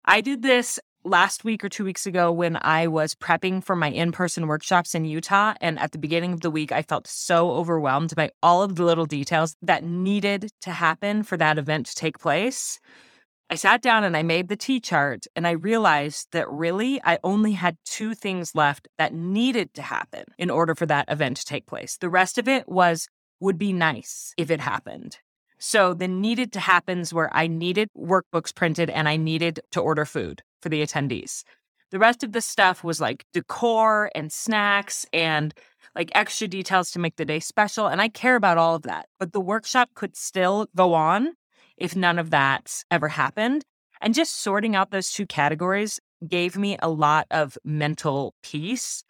I 0.04 0.22
did 0.22 0.42
this 0.42 0.80
last 1.08 1.44
week 1.44 1.64
or 1.64 1.70
two 1.70 1.84
weeks 1.84 2.06
ago 2.06 2.32
when 2.32 2.58
I 2.62 2.88
was 2.88 3.16
prepping 3.16 3.64
for 3.64 3.76
my 3.76 3.90
in 3.90 4.12
person 4.12 4.48
workshops 4.48 4.94
in 4.94 5.06
Utah. 5.06 5.54
And 5.62 5.80
at 5.80 5.92
the 5.92 5.98
beginning 5.98 6.34
of 6.34 6.42
the 6.42 6.52
week, 6.52 6.72
I 6.72 6.82
felt 6.82 7.08
so 7.08 7.52
overwhelmed 7.52 8.16
by 8.16 8.32
all 8.44 8.62
of 8.62 8.76
the 8.76 8.84
little 8.84 9.06
details 9.06 9.56
that 9.62 9.84
needed 9.84 10.52
to 10.62 10.72
happen 10.72 11.24
for 11.24 11.38
that 11.38 11.58
event 11.58 11.88
to 11.88 11.96
take 11.96 12.20
place. 12.20 12.80
I 13.50 13.56
sat 13.56 13.82
down 13.82 14.04
and 14.04 14.18
I 14.18 14.24
made 14.24 14.50
the 14.50 14.58
T 14.58 14.82
chart 14.82 15.26
and 15.36 15.48
I 15.48 15.52
realized 15.52 16.28
that 16.34 16.52
really 16.52 17.02
I 17.04 17.18
only 17.24 17.54
had 17.54 17.78
two 17.86 18.14
things 18.14 18.54
left 18.54 18.90
that 18.98 19.14
needed 19.14 19.74
to 19.76 19.82
happen 19.82 20.26
in 20.38 20.50
order 20.50 20.76
for 20.76 20.86
that 20.88 21.06
event 21.08 21.38
to 21.38 21.46
take 21.46 21.66
place. 21.66 21.98
The 21.98 22.10
rest 22.10 22.38
of 22.38 22.50
it 22.50 22.68
was 22.68 23.08
would 23.40 23.58
be 23.58 23.72
nice 23.72 24.34
if 24.38 24.52
it 24.52 24.60
happened. 24.60 25.20
So 25.60 25.94
the 25.94 26.08
needed 26.08 26.52
to 26.54 26.60
happens 26.60 27.14
where 27.14 27.34
I 27.36 27.48
needed 27.48 27.90
workbooks 27.98 28.54
printed 28.54 28.90
and 28.90 29.08
I 29.08 29.16
needed 29.16 29.62
to 29.72 29.80
order 29.80 30.06
food 30.06 30.44
for 30.62 30.70
the 30.70 30.82
attendees. 30.82 31.44
The 31.92 32.00
rest 32.00 32.24
of 32.24 32.34
the 32.34 32.42
stuff 32.42 32.84
was 32.84 33.00
like 33.00 33.26
decor 33.34 34.12
and 34.14 34.32
snacks 34.32 35.06
and 35.14 35.54
like 35.96 36.12
extra 36.14 36.48
details 36.48 36.92
to 36.92 37.00
make 37.00 37.16
the 37.16 37.26
day 37.26 37.40
special. 37.40 37.88
And 37.88 38.02
I 38.02 38.10
care 38.10 38.36
about 38.36 38.58
all 38.58 38.76
of 38.76 38.84
that. 38.84 39.08
But 39.20 39.32
the 39.32 39.40
workshop 39.40 39.90
could 39.96 40.18
still 40.18 40.68
go 40.76 40.94
on 40.94 41.34
if 41.78 41.96
none 41.96 42.20
of 42.20 42.30
that 42.32 42.84
ever 42.92 43.08
happened. 43.08 43.64
And 44.02 44.14
just 44.14 44.36
sorting 44.36 44.76
out 44.76 44.92
those 44.92 45.12
two 45.12 45.26
categories 45.26 46.00
gave 46.28 46.58
me 46.58 46.78
a 46.82 46.90
lot 46.90 47.28
of 47.32 47.58
mental 47.64 48.34
peace 48.44 49.04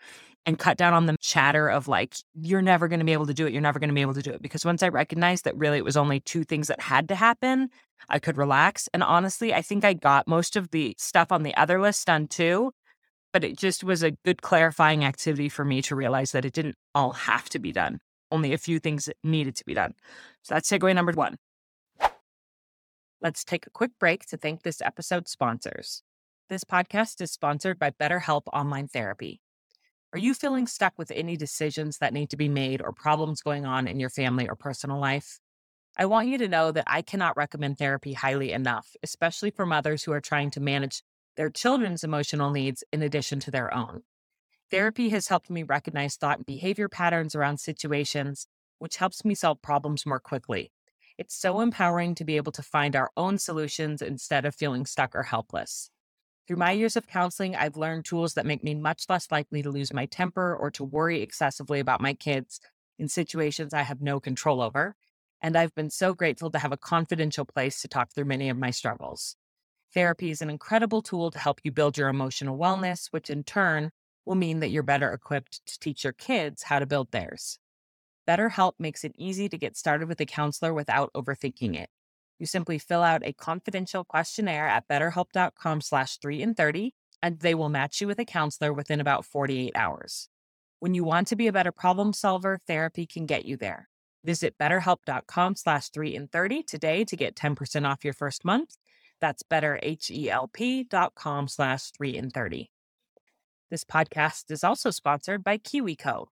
and 0.48 0.58
cut 0.58 0.78
down 0.78 0.94
on 0.94 1.06
the 1.06 1.18
chatter 1.20 1.68
of 1.68 1.90
like, 1.90 2.16
you're 2.34 2.62
never 2.62 2.88
going 2.88 3.00
to 3.00 3.06
be 3.06 3.12
able 3.12 3.28
to 3.28 3.34
do 3.34 3.46
it. 3.46 3.52
You're 3.52 3.62
never 3.62 3.80
going 3.80 3.90
to 3.90 3.94
be 3.94 4.02
able 4.02 4.14
to 4.14 4.22
do 4.22 4.32
it. 4.32 4.42
Because 4.42 4.66
once 4.66 4.82
I 4.82 4.88
recognized 4.88 5.44
that 5.44 5.58
really 5.58 5.78
it 5.78 5.84
was 5.84 5.98
only 5.98 6.22
two 6.22 6.46
things 6.46 6.70
that 6.70 6.80
had 6.80 7.10
to 7.10 7.16
happen, 7.16 7.70
I 8.10 8.18
could 8.20 8.38
relax. 8.38 8.88
And 8.94 9.04
honestly, 9.04 9.54
I 9.54 9.62
think 9.62 9.84
I 9.84 9.94
got 9.94 10.26
most 10.26 10.56
of 10.56 10.72
the 10.72 10.96
stuff 10.98 11.34
on 11.34 11.44
the 11.44 11.56
other 11.58 11.82
list 11.82 12.08
done 12.08 12.28
too. 12.28 12.72
But 13.34 13.44
it 13.44 13.58
just 13.58 13.84
was 13.84 14.04
a 14.04 14.12
good 14.12 14.42
clarifying 14.42 15.04
activity 15.04 15.50
for 15.50 15.66
me 15.66 15.82
to 15.84 15.98
realize 15.98 16.32
that 16.32 16.46
it 16.46 16.54
didn't 16.54 16.76
all 16.96 17.12
have 17.12 17.50
to 17.50 17.60
be 17.60 17.74
done. 17.74 18.00
Only 18.32 18.54
a 18.54 18.58
few 18.58 18.80
things 18.80 19.10
needed 19.26 19.58
to 19.58 19.66
be 19.66 19.74
done. 19.74 19.94
So 20.44 20.56
that's 20.56 20.72
takeaway 20.72 20.96
number 20.96 21.12
one. 21.12 21.36
Let's 23.22 23.44
take 23.44 23.68
a 23.68 23.70
quick 23.70 23.92
break 24.00 24.26
to 24.28 24.38
thank 24.38 24.64
this 24.64 24.82
episode's 24.82 25.32
sponsors. 25.32 26.04
This 26.48 26.64
podcast 26.64 27.20
is 27.20 27.32
sponsored 27.32 27.78
by 27.78 27.92
BetterHelp 27.92 28.44
Online 28.54 28.88
Therapy. 28.88 29.42
Are 30.14 30.20
you 30.20 30.34
feeling 30.34 30.68
stuck 30.68 30.98
with 30.98 31.12
any 31.12 31.36
decisions 31.36 31.98
that 31.98 32.14
need 32.14 32.30
to 32.30 32.38
be 32.38 32.48
made 32.48 32.82
or 32.82 32.94
problems 32.94 33.42
going 33.42 33.66
on 33.66 33.90
in 33.90 34.00
your 34.00 34.10
family 34.10 34.48
or 34.48 34.56
personal 34.56 35.00
life? 35.00 35.42
I 35.98 36.06
want 36.06 36.30
you 36.30 36.38
to 36.38 36.48
know 36.48 36.72
that 36.72 36.86
I 36.88 37.02
cannot 37.02 37.36
recommend 37.36 37.78
therapy 37.78 38.14
highly 38.14 38.54
enough, 38.54 38.96
especially 39.04 39.52
for 39.52 39.66
mothers 39.66 40.04
who 40.04 40.14
are 40.14 40.22
trying 40.22 40.50
to 40.52 40.62
manage 40.62 41.04
their 41.36 41.50
children's 41.50 42.06
emotional 42.06 42.52
needs 42.52 42.86
in 42.94 43.02
addition 43.02 43.42
to 43.42 43.52
their 43.52 43.74
own. 43.74 44.04
Therapy 44.72 45.10
has 45.10 45.28
helped 45.28 45.50
me 45.50 45.64
recognize 45.64 46.16
thought 46.16 46.38
and 46.38 46.46
behavior 46.46 46.88
patterns 46.88 47.36
around 47.36 47.60
situations, 47.60 48.48
which 48.80 48.98
helps 48.98 49.26
me 49.26 49.36
solve 49.36 49.62
problems 49.62 50.06
more 50.06 50.22
quickly. 50.22 50.72
It's 51.18 51.36
so 51.36 51.60
empowering 51.60 52.16
to 52.16 52.24
be 52.24 52.38
able 52.38 52.54
to 52.54 52.64
find 52.64 52.96
our 52.96 53.12
own 53.18 53.40
solutions 53.40 54.02
instead 54.02 54.46
of 54.46 54.56
feeling 54.56 54.86
stuck 54.86 55.16
or 55.16 55.24
helpless. 55.24 55.90
Through 56.48 56.58
my 56.58 56.72
years 56.72 56.96
of 56.96 57.08
counseling, 57.08 57.58
I've 57.58 57.76
learned 57.76 58.06
tools 58.06 58.36
that 58.36 58.46
make 58.46 58.64
me 58.64 58.74
much 58.74 59.04
less 59.10 59.30
likely 59.30 59.62
to 59.64 59.70
lose 59.70 59.92
my 59.92 60.06
temper 60.06 60.56
or 60.56 60.72
to 60.72 60.84
worry 60.84 61.22
excessively 61.22 61.82
about 61.82 62.00
my 62.00 62.14
kids 62.14 62.62
in 62.98 63.10
situations 63.10 63.74
I 63.74 63.82
have 63.82 64.02
no 64.02 64.22
control 64.22 64.62
over. 64.62 64.96
And 65.42 65.58
I've 65.58 65.76
been 65.76 65.90
so 65.90 66.14
grateful 66.14 66.50
to 66.52 66.60
have 66.60 66.72
a 66.72 66.78
confidential 66.78 67.44
place 67.44 67.82
to 67.82 67.90
talk 67.90 68.14
through 68.14 68.26
many 68.26 68.48
of 68.48 68.58
my 68.58 68.72
struggles. 68.72 69.36
Therapy 69.94 70.32
is 70.32 70.42
an 70.42 70.50
incredible 70.50 71.02
tool 71.02 71.32
to 71.32 71.40
help 71.40 71.60
you 71.66 71.72
build 71.72 71.98
your 71.98 72.08
emotional 72.08 72.58
wellness, 72.58 73.08
which 73.12 73.30
in 73.30 73.44
turn 73.44 73.92
will 74.26 74.36
mean 74.36 74.62
that 74.62 74.70
you're 74.70 74.84
better 74.84 75.12
equipped 75.12 75.66
to 75.66 75.80
teach 75.80 76.06
your 76.06 76.14
kids 76.14 76.64
how 76.64 76.80
to 76.80 76.86
build 76.86 77.12
theirs. 77.12 77.60
BetterHelp 78.26 78.74
makes 78.80 79.04
it 79.04 79.14
easy 79.18 79.50
to 79.50 79.58
get 79.58 79.76
started 79.76 80.08
with 80.08 80.22
a 80.22 80.26
counselor 80.26 80.74
without 80.74 81.12
overthinking 81.14 81.76
it. 81.76 81.90
You 82.40 82.46
simply 82.46 82.78
fill 82.78 83.02
out 83.02 83.26
a 83.26 83.34
confidential 83.34 84.04
questionnaire 84.04 84.68
at 84.68 84.88
betterhelp.com 84.88 85.82
slash 85.82 86.18
3 86.18 86.42
in 86.42 86.54
30, 86.54 86.94
and 87.22 87.40
they 87.40 87.56
will 87.56 87.70
match 87.70 88.00
you 88.00 88.08
with 88.08 88.20
a 88.20 88.26
counselor 88.26 88.74
within 88.74 89.00
about 89.00 89.26
48 89.26 89.72
hours. 89.76 90.30
When 90.80 90.94
you 90.94 91.04
want 91.04 91.28
to 91.30 91.36
be 91.36 91.48
a 91.48 91.54
better 91.54 91.72
problem 91.72 92.14
solver, 92.14 92.60
therapy 92.68 93.08
can 93.08 93.26
get 93.26 93.46
you 93.46 93.58
there. 93.58 93.90
Visit 94.24 94.56
betterhelp.com 94.60 95.56
slash 95.56 95.90
3 95.90 96.16
in 96.16 96.28
30 96.28 96.64
today 96.64 97.04
to 97.06 97.16
get 97.16 97.36
10% 97.36 97.90
off 97.90 98.04
your 98.04 98.14
first 98.14 98.46
month. 98.46 98.78
That's 99.20 99.44
betterhelp.com 99.44 101.48
slash 101.48 101.92
3 101.92 102.16
in 102.16 102.30
30. 102.30 102.70
This 103.72 103.84
podcast 103.84 104.52
is 104.52 104.64
also 104.64 104.92
sponsored 104.92 105.44
by 105.44 105.58
KiwiCo. 105.58 106.28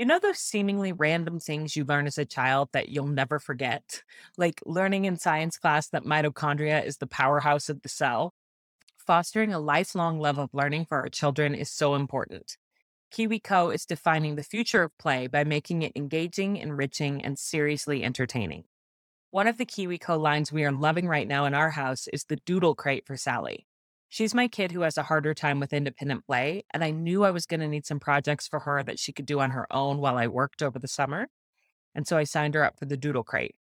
You 0.00 0.06
know 0.06 0.18
those 0.18 0.38
seemingly 0.38 0.94
random 0.94 1.38
things 1.38 1.76
you 1.76 1.84
learn 1.84 2.06
as 2.06 2.16
a 2.16 2.24
child 2.24 2.70
that 2.72 2.88
you'll 2.88 3.06
never 3.06 3.38
forget? 3.38 4.02
Like 4.38 4.62
learning 4.64 5.04
in 5.04 5.18
science 5.18 5.58
class 5.58 5.88
that 5.88 6.04
mitochondria 6.04 6.82
is 6.82 6.96
the 6.96 7.06
powerhouse 7.06 7.68
of 7.68 7.82
the 7.82 7.90
cell? 7.90 8.32
Fostering 8.96 9.52
a 9.52 9.58
lifelong 9.58 10.18
love 10.18 10.38
of 10.38 10.54
learning 10.54 10.86
for 10.86 11.00
our 11.00 11.10
children 11.10 11.54
is 11.54 11.70
so 11.70 11.96
important. 11.96 12.56
KiwiCo 13.12 13.74
is 13.74 13.84
defining 13.84 14.36
the 14.36 14.42
future 14.42 14.84
of 14.84 14.96
play 14.96 15.26
by 15.26 15.44
making 15.44 15.82
it 15.82 15.92
engaging, 15.94 16.56
enriching, 16.56 17.22
and 17.22 17.38
seriously 17.38 18.02
entertaining. 18.02 18.64
One 19.32 19.46
of 19.46 19.58
the 19.58 19.66
KiwiCo 19.66 20.18
lines 20.18 20.50
we 20.50 20.64
are 20.64 20.72
loving 20.72 21.08
right 21.08 21.28
now 21.28 21.44
in 21.44 21.52
our 21.52 21.72
house 21.72 22.08
is 22.08 22.24
the 22.24 22.36
Doodle 22.36 22.74
Crate 22.74 23.06
for 23.06 23.18
Sally. 23.18 23.66
She's 24.12 24.34
my 24.34 24.48
kid 24.48 24.72
who 24.72 24.80
has 24.80 24.98
a 24.98 25.04
harder 25.04 25.34
time 25.34 25.60
with 25.60 25.72
independent 25.72 26.26
play, 26.26 26.64
and 26.74 26.82
I 26.82 26.90
knew 26.90 27.22
I 27.22 27.30
was 27.30 27.46
going 27.46 27.60
to 27.60 27.68
need 27.68 27.86
some 27.86 28.00
projects 28.00 28.48
for 28.48 28.58
her 28.58 28.82
that 28.82 28.98
she 28.98 29.12
could 29.12 29.24
do 29.24 29.38
on 29.38 29.52
her 29.52 29.72
own 29.72 29.98
while 29.98 30.18
I 30.18 30.26
worked 30.26 30.64
over 30.64 30.80
the 30.80 30.88
summer. 30.88 31.28
And 31.94 32.08
so 32.08 32.16
I 32.16 32.24
signed 32.24 32.54
her 32.54 32.64
up 32.64 32.76
for 32.76 32.86
the 32.86 32.96
Doodle 32.96 33.22
Crate. 33.22 33.54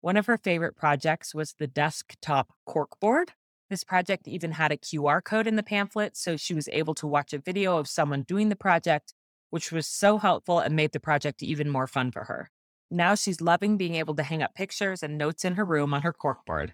One 0.00 0.16
of 0.16 0.24
her 0.24 0.38
favorite 0.38 0.74
projects 0.74 1.34
was 1.34 1.52
the 1.52 1.66
desktop 1.66 2.54
corkboard. 2.66 3.28
This 3.68 3.84
project 3.84 4.26
even 4.26 4.52
had 4.52 4.72
a 4.72 4.78
QR 4.78 5.22
code 5.22 5.46
in 5.46 5.56
the 5.56 5.62
pamphlet, 5.62 6.16
so 6.16 6.38
she 6.38 6.54
was 6.54 6.68
able 6.72 6.94
to 6.94 7.06
watch 7.06 7.34
a 7.34 7.38
video 7.38 7.76
of 7.76 7.86
someone 7.86 8.22
doing 8.22 8.48
the 8.48 8.56
project, 8.56 9.12
which 9.50 9.70
was 9.70 9.86
so 9.86 10.16
helpful 10.16 10.60
and 10.60 10.74
made 10.74 10.92
the 10.92 10.98
project 10.98 11.42
even 11.42 11.68
more 11.68 11.86
fun 11.86 12.10
for 12.10 12.24
her. 12.24 12.50
Now 12.90 13.14
she's 13.14 13.42
loving 13.42 13.76
being 13.76 13.96
able 13.96 14.14
to 14.14 14.22
hang 14.22 14.42
up 14.42 14.54
pictures 14.54 15.02
and 15.02 15.18
notes 15.18 15.44
in 15.44 15.56
her 15.56 15.64
room 15.64 15.92
on 15.92 16.00
her 16.02 16.14
corkboard. 16.14 16.70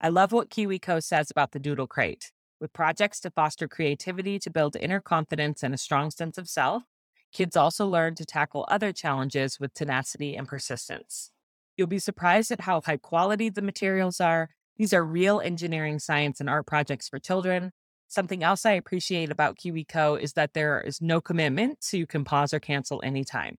I 0.00 0.08
love 0.08 0.32
what 0.32 0.50
KiwiCo 0.50 1.00
says 1.00 1.30
about 1.30 1.52
the 1.52 1.60
Doodle 1.60 1.86
Crate. 1.86 2.32
With 2.58 2.72
projects 2.72 3.20
to 3.20 3.30
foster 3.30 3.68
creativity, 3.68 4.38
to 4.38 4.50
build 4.50 4.76
inner 4.76 5.00
confidence 5.00 5.62
and 5.62 5.74
a 5.74 5.78
strong 5.78 6.10
sense 6.10 6.38
of 6.38 6.48
self, 6.48 6.84
kids 7.30 7.54
also 7.54 7.86
learn 7.86 8.14
to 8.14 8.24
tackle 8.24 8.64
other 8.68 8.92
challenges 8.92 9.60
with 9.60 9.74
tenacity 9.74 10.34
and 10.34 10.48
persistence. 10.48 11.32
You'll 11.76 11.86
be 11.86 11.98
surprised 11.98 12.50
at 12.50 12.62
how 12.62 12.80
high 12.80 12.96
quality 12.96 13.50
the 13.50 13.60
materials 13.60 14.20
are. 14.22 14.48
These 14.78 14.94
are 14.94 15.04
real 15.04 15.40
engineering, 15.40 15.98
science, 15.98 16.40
and 16.40 16.48
art 16.48 16.66
projects 16.66 17.10
for 17.10 17.18
children. 17.18 17.72
Something 18.08 18.42
else 18.42 18.64
I 18.64 18.72
appreciate 18.72 19.30
about 19.30 19.58
KiwiCo 19.58 20.18
is 20.18 20.32
that 20.32 20.54
there 20.54 20.80
is 20.80 21.02
no 21.02 21.20
commitment, 21.20 21.84
so 21.84 21.98
you 21.98 22.06
can 22.06 22.24
pause 22.24 22.54
or 22.54 22.60
cancel 22.60 23.02
anytime. 23.04 23.56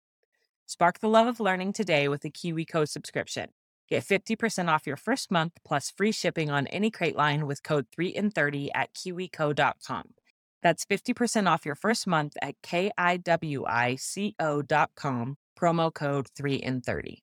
Spark 0.65 1.01
the 1.01 1.09
love 1.09 1.27
of 1.27 1.39
learning 1.39 1.75
today 1.75 2.09
with 2.09 2.25
a 2.25 2.31
KiwiCo 2.31 2.89
subscription. 2.89 3.51
Get 3.89 4.05
50% 4.05 4.69
off 4.69 4.87
your 4.87 4.97
first 4.97 5.31
month 5.31 5.53
plus 5.65 5.91
free 5.91 6.13
shipping 6.13 6.51
on 6.51 6.67
any 6.69 6.91
crate 6.91 7.17
line 7.17 7.47
with 7.47 7.63
code 7.63 7.87
3 7.95 8.15
and 8.15 8.35
30 8.35 8.73
at 8.75 8.93
kiwico.com. 8.95 10.15
That's 10.63 10.85
50% 10.85 11.49
off 11.49 11.65
your 11.65 11.77
first 11.77 12.07
month 12.07 12.37
at 12.43 12.61
kiwico.com, 12.63 12.97
promo 15.61 15.95
code 15.95 16.29
3 16.37 16.61
and 16.61 16.85
30. 16.85 17.23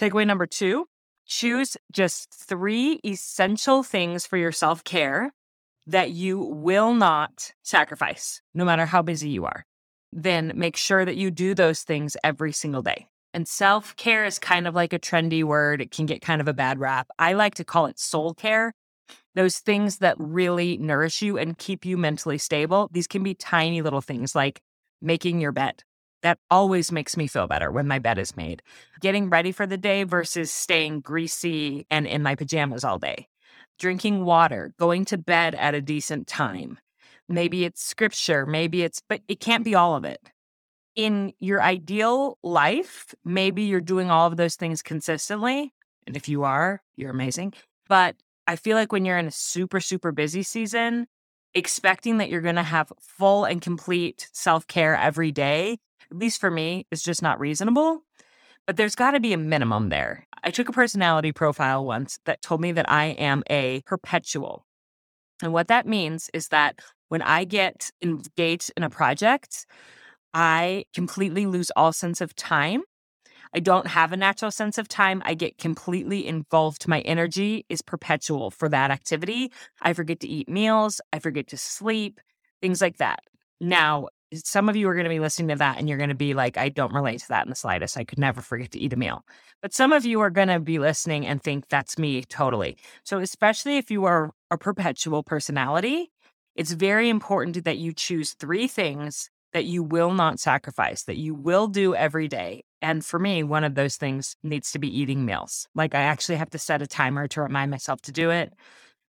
Takeaway 0.00 0.26
number 0.26 0.46
two 0.46 0.86
choose 1.26 1.76
just 1.92 2.32
three 2.34 3.00
essential 3.04 3.82
things 3.82 4.26
for 4.26 4.38
your 4.38 4.50
self 4.50 4.82
care 4.82 5.32
that 5.86 6.10
you 6.10 6.38
will 6.38 6.94
not 6.94 7.52
sacrifice, 7.62 8.42
no 8.54 8.64
matter 8.64 8.86
how 8.86 9.02
busy 9.02 9.28
you 9.28 9.44
are. 9.44 9.64
Then 10.12 10.52
make 10.56 10.76
sure 10.76 11.04
that 11.04 11.16
you 11.16 11.30
do 11.30 11.54
those 11.54 11.82
things 11.82 12.16
every 12.24 12.52
single 12.52 12.82
day. 12.82 13.08
And 13.32 13.46
self 13.46 13.94
care 13.96 14.24
is 14.24 14.38
kind 14.38 14.66
of 14.66 14.74
like 14.74 14.92
a 14.92 14.98
trendy 14.98 15.44
word. 15.44 15.80
It 15.80 15.90
can 15.90 16.06
get 16.06 16.20
kind 16.20 16.40
of 16.40 16.48
a 16.48 16.54
bad 16.54 16.78
rap. 16.78 17.08
I 17.18 17.34
like 17.34 17.54
to 17.56 17.64
call 17.64 17.86
it 17.86 17.98
soul 17.98 18.34
care. 18.34 18.74
Those 19.34 19.58
things 19.58 19.98
that 19.98 20.16
really 20.18 20.76
nourish 20.78 21.22
you 21.22 21.38
and 21.38 21.56
keep 21.56 21.84
you 21.84 21.96
mentally 21.96 22.38
stable. 22.38 22.88
These 22.92 23.06
can 23.06 23.22
be 23.22 23.34
tiny 23.34 23.82
little 23.82 24.00
things 24.00 24.34
like 24.34 24.60
making 25.00 25.40
your 25.40 25.52
bed. 25.52 25.84
That 26.22 26.38
always 26.50 26.92
makes 26.92 27.16
me 27.16 27.26
feel 27.26 27.46
better 27.46 27.70
when 27.70 27.86
my 27.86 27.98
bed 27.98 28.18
is 28.18 28.36
made. 28.36 28.62
Getting 29.00 29.30
ready 29.30 29.52
for 29.52 29.66
the 29.66 29.78
day 29.78 30.02
versus 30.02 30.50
staying 30.50 31.00
greasy 31.00 31.86
and 31.90 32.06
in 32.06 32.22
my 32.22 32.34
pajamas 32.34 32.84
all 32.84 32.98
day. 32.98 33.28
Drinking 33.78 34.24
water, 34.24 34.74
going 34.78 35.06
to 35.06 35.16
bed 35.16 35.54
at 35.54 35.74
a 35.74 35.80
decent 35.80 36.26
time. 36.26 36.78
Maybe 37.28 37.64
it's 37.64 37.82
scripture, 37.82 38.44
maybe 38.44 38.82
it's, 38.82 39.00
but 39.08 39.22
it 39.28 39.40
can't 39.40 39.64
be 39.64 39.74
all 39.74 39.94
of 39.94 40.04
it 40.04 40.20
in 40.96 41.32
your 41.38 41.62
ideal 41.62 42.38
life, 42.42 43.14
maybe 43.24 43.62
you're 43.62 43.80
doing 43.80 44.10
all 44.10 44.26
of 44.26 44.36
those 44.36 44.56
things 44.56 44.82
consistently. 44.82 45.72
And 46.06 46.16
if 46.16 46.28
you 46.28 46.42
are, 46.44 46.82
you're 46.96 47.10
amazing. 47.10 47.54
But 47.88 48.16
I 48.46 48.56
feel 48.56 48.76
like 48.76 48.92
when 48.92 49.04
you're 49.04 49.18
in 49.18 49.26
a 49.26 49.32
super, 49.32 49.80
super 49.80 50.12
busy 50.12 50.42
season, 50.42 51.06
expecting 51.54 52.18
that 52.18 52.30
you're 52.30 52.40
going 52.40 52.56
to 52.56 52.62
have 52.62 52.92
full 53.00 53.44
and 53.44 53.60
complete 53.60 54.28
self 54.32 54.66
care 54.66 54.96
every 54.96 55.32
day, 55.32 55.78
at 56.10 56.16
least 56.16 56.40
for 56.40 56.50
me, 56.50 56.86
is 56.90 57.02
just 57.02 57.22
not 57.22 57.40
reasonable. 57.40 58.02
But 58.66 58.76
there's 58.76 58.94
got 58.94 59.12
to 59.12 59.20
be 59.20 59.32
a 59.32 59.38
minimum 59.38 59.88
there. 59.88 60.26
I 60.42 60.50
took 60.50 60.68
a 60.68 60.72
personality 60.72 61.32
profile 61.32 61.84
once 61.84 62.18
that 62.24 62.42
told 62.42 62.60
me 62.60 62.72
that 62.72 62.90
I 62.90 63.06
am 63.06 63.42
a 63.50 63.82
perpetual. 63.86 64.64
And 65.42 65.52
what 65.52 65.68
that 65.68 65.86
means 65.86 66.30
is 66.34 66.48
that 66.48 66.80
when 67.08 67.22
I 67.22 67.44
get 67.44 67.90
engaged 68.02 68.70
in 68.76 68.82
a 68.82 68.90
project, 68.90 69.66
I 70.32 70.84
completely 70.94 71.46
lose 71.46 71.70
all 71.76 71.92
sense 71.92 72.20
of 72.20 72.34
time. 72.34 72.82
I 73.52 73.60
don't 73.60 73.88
have 73.88 74.12
a 74.12 74.16
natural 74.16 74.50
sense 74.50 74.78
of 74.78 74.86
time. 74.86 75.22
I 75.24 75.34
get 75.34 75.58
completely 75.58 76.26
involved. 76.26 76.86
My 76.86 77.00
energy 77.00 77.66
is 77.68 77.82
perpetual 77.82 78.50
for 78.50 78.68
that 78.68 78.90
activity. 78.90 79.52
I 79.82 79.92
forget 79.92 80.20
to 80.20 80.28
eat 80.28 80.48
meals. 80.48 81.00
I 81.12 81.18
forget 81.18 81.48
to 81.48 81.56
sleep, 81.56 82.20
things 82.60 82.80
like 82.80 82.98
that. 82.98 83.20
Now, 83.60 84.08
some 84.32 84.68
of 84.68 84.76
you 84.76 84.88
are 84.88 84.94
going 84.94 85.04
to 85.04 85.10
be 85.10 85.18
listening 85.18 85.48
to 85.48 85.56
that 85.56 85.78
and 85.78 85.88
you're 85.88 85.98
going 85.98 86.10
to 86.10 86.14
be 86.14 86.34
like, 86.34 86.56
I 86.56 86.68
don't 86.68 86.94
relate 86.94 87.20
to 87.20 87.28
that 87.28 87.44
in 87.44 87.50
the 87.50 87.56
slightest. 87.56 87.96
I 87.96 88.04
could 88.04 88.18
never 88.18 88.40
forget 88.40 88.70
to 88.72 88.78
eat 88.78 88.92
a 88.92 88.96
meal. 88.96 89.24
But 89.60 89.74
some 89.74 89.92
of 89.92 90.04
you 90.04 90.20
are 90.20 90.30
going 90.30 90.48
to 90.48 90.60
be 90.60 90.78
listening 90.78 91.26
and 91.26 91.42
think 91.42 91.68
that's 91.68 91.98
me 91.98 92.22
totally. 92.22 92.76
So, 93.02 93.18
especially 93.18 93.76
if 93.76 93.90
you 93.90 94.04
are 94.04 94.30
a 94.50 94.56
perpetual 94.56 95.24
personality, 95.24 96.12
it's 96.54 96.70
very 96.72 97.08
important 97.08 97.64
that 97.64 97.78
you 97.78 97.92
choose 97.92 98.34
three 98.34 98.68
things 98.68 99.30
that 99.52 99.64
you 99.64 99.82
will 99.82 100.12
not 100.12 100.38
sacrifice, 100.38 101.02
that 101.04 101.16
you 101.16 101.34
will 101.34 101.66
do 101.66 101.94
every 101.94 102.28
day. 102.28 102.64
And 102.82 103.04
for 103.04 103.18
me, 103.18 103.42
one 103.42 103.64
of 103.64 103.74
those 103.74 103.96
things 103.96 104.36
needs 104.42 104.72
to 104.72 104.78
be 104.78 104.88
eating 104.96 105.24
meals. 105.24 105.66
Like 105.74 105.94
I 105.94 106.00
actually 106.00 106.36
have 106.36 106.50
to 106.50 106.58
set 106.58 106.82
a 106.82 106.86
timer 106.86 107.26
to 107.28 107.42
remind 107.42 107.70
myself 107.70 108.00
to 108.02 108.12
do 108.12 108.30
it. 108.30 108.52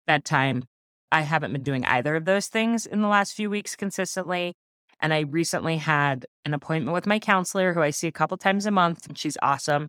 Bedtime. 0.07 0.65
I 1.11 1.23
haven't 1.23 1.53
been 1.53 1.63
doing 1.63 1.85
either 1.87 2.17
of 2.17 2.27
those 2.27 2.49
things 2.49 2.85
in 2.85 3.01
the 3.01 3.09
last 3.09 3.33
few 3.33 3.49
weeks 3.49 3.75
consistently. 3.77 4.55
And 5.01 5.15
I 5.15 5.21
recently 5.21 5.77
had 5.79 6.27
an 6.45 6.55
appointment 6.55 6.93
with 6.93 7.07
my 7.07 7.19
counselor 7.19 7.73
who 7.73 7.81
I 7.81 7.91
see 7.91 8.09
a 8.09 8.13
couple 8.13 8.37
times 8.37 8.67
a 8.67 8.71
month, 8.71 9.07
and 9.07 9.17
she's 9.17 9.39
awesome. 9.41 9.89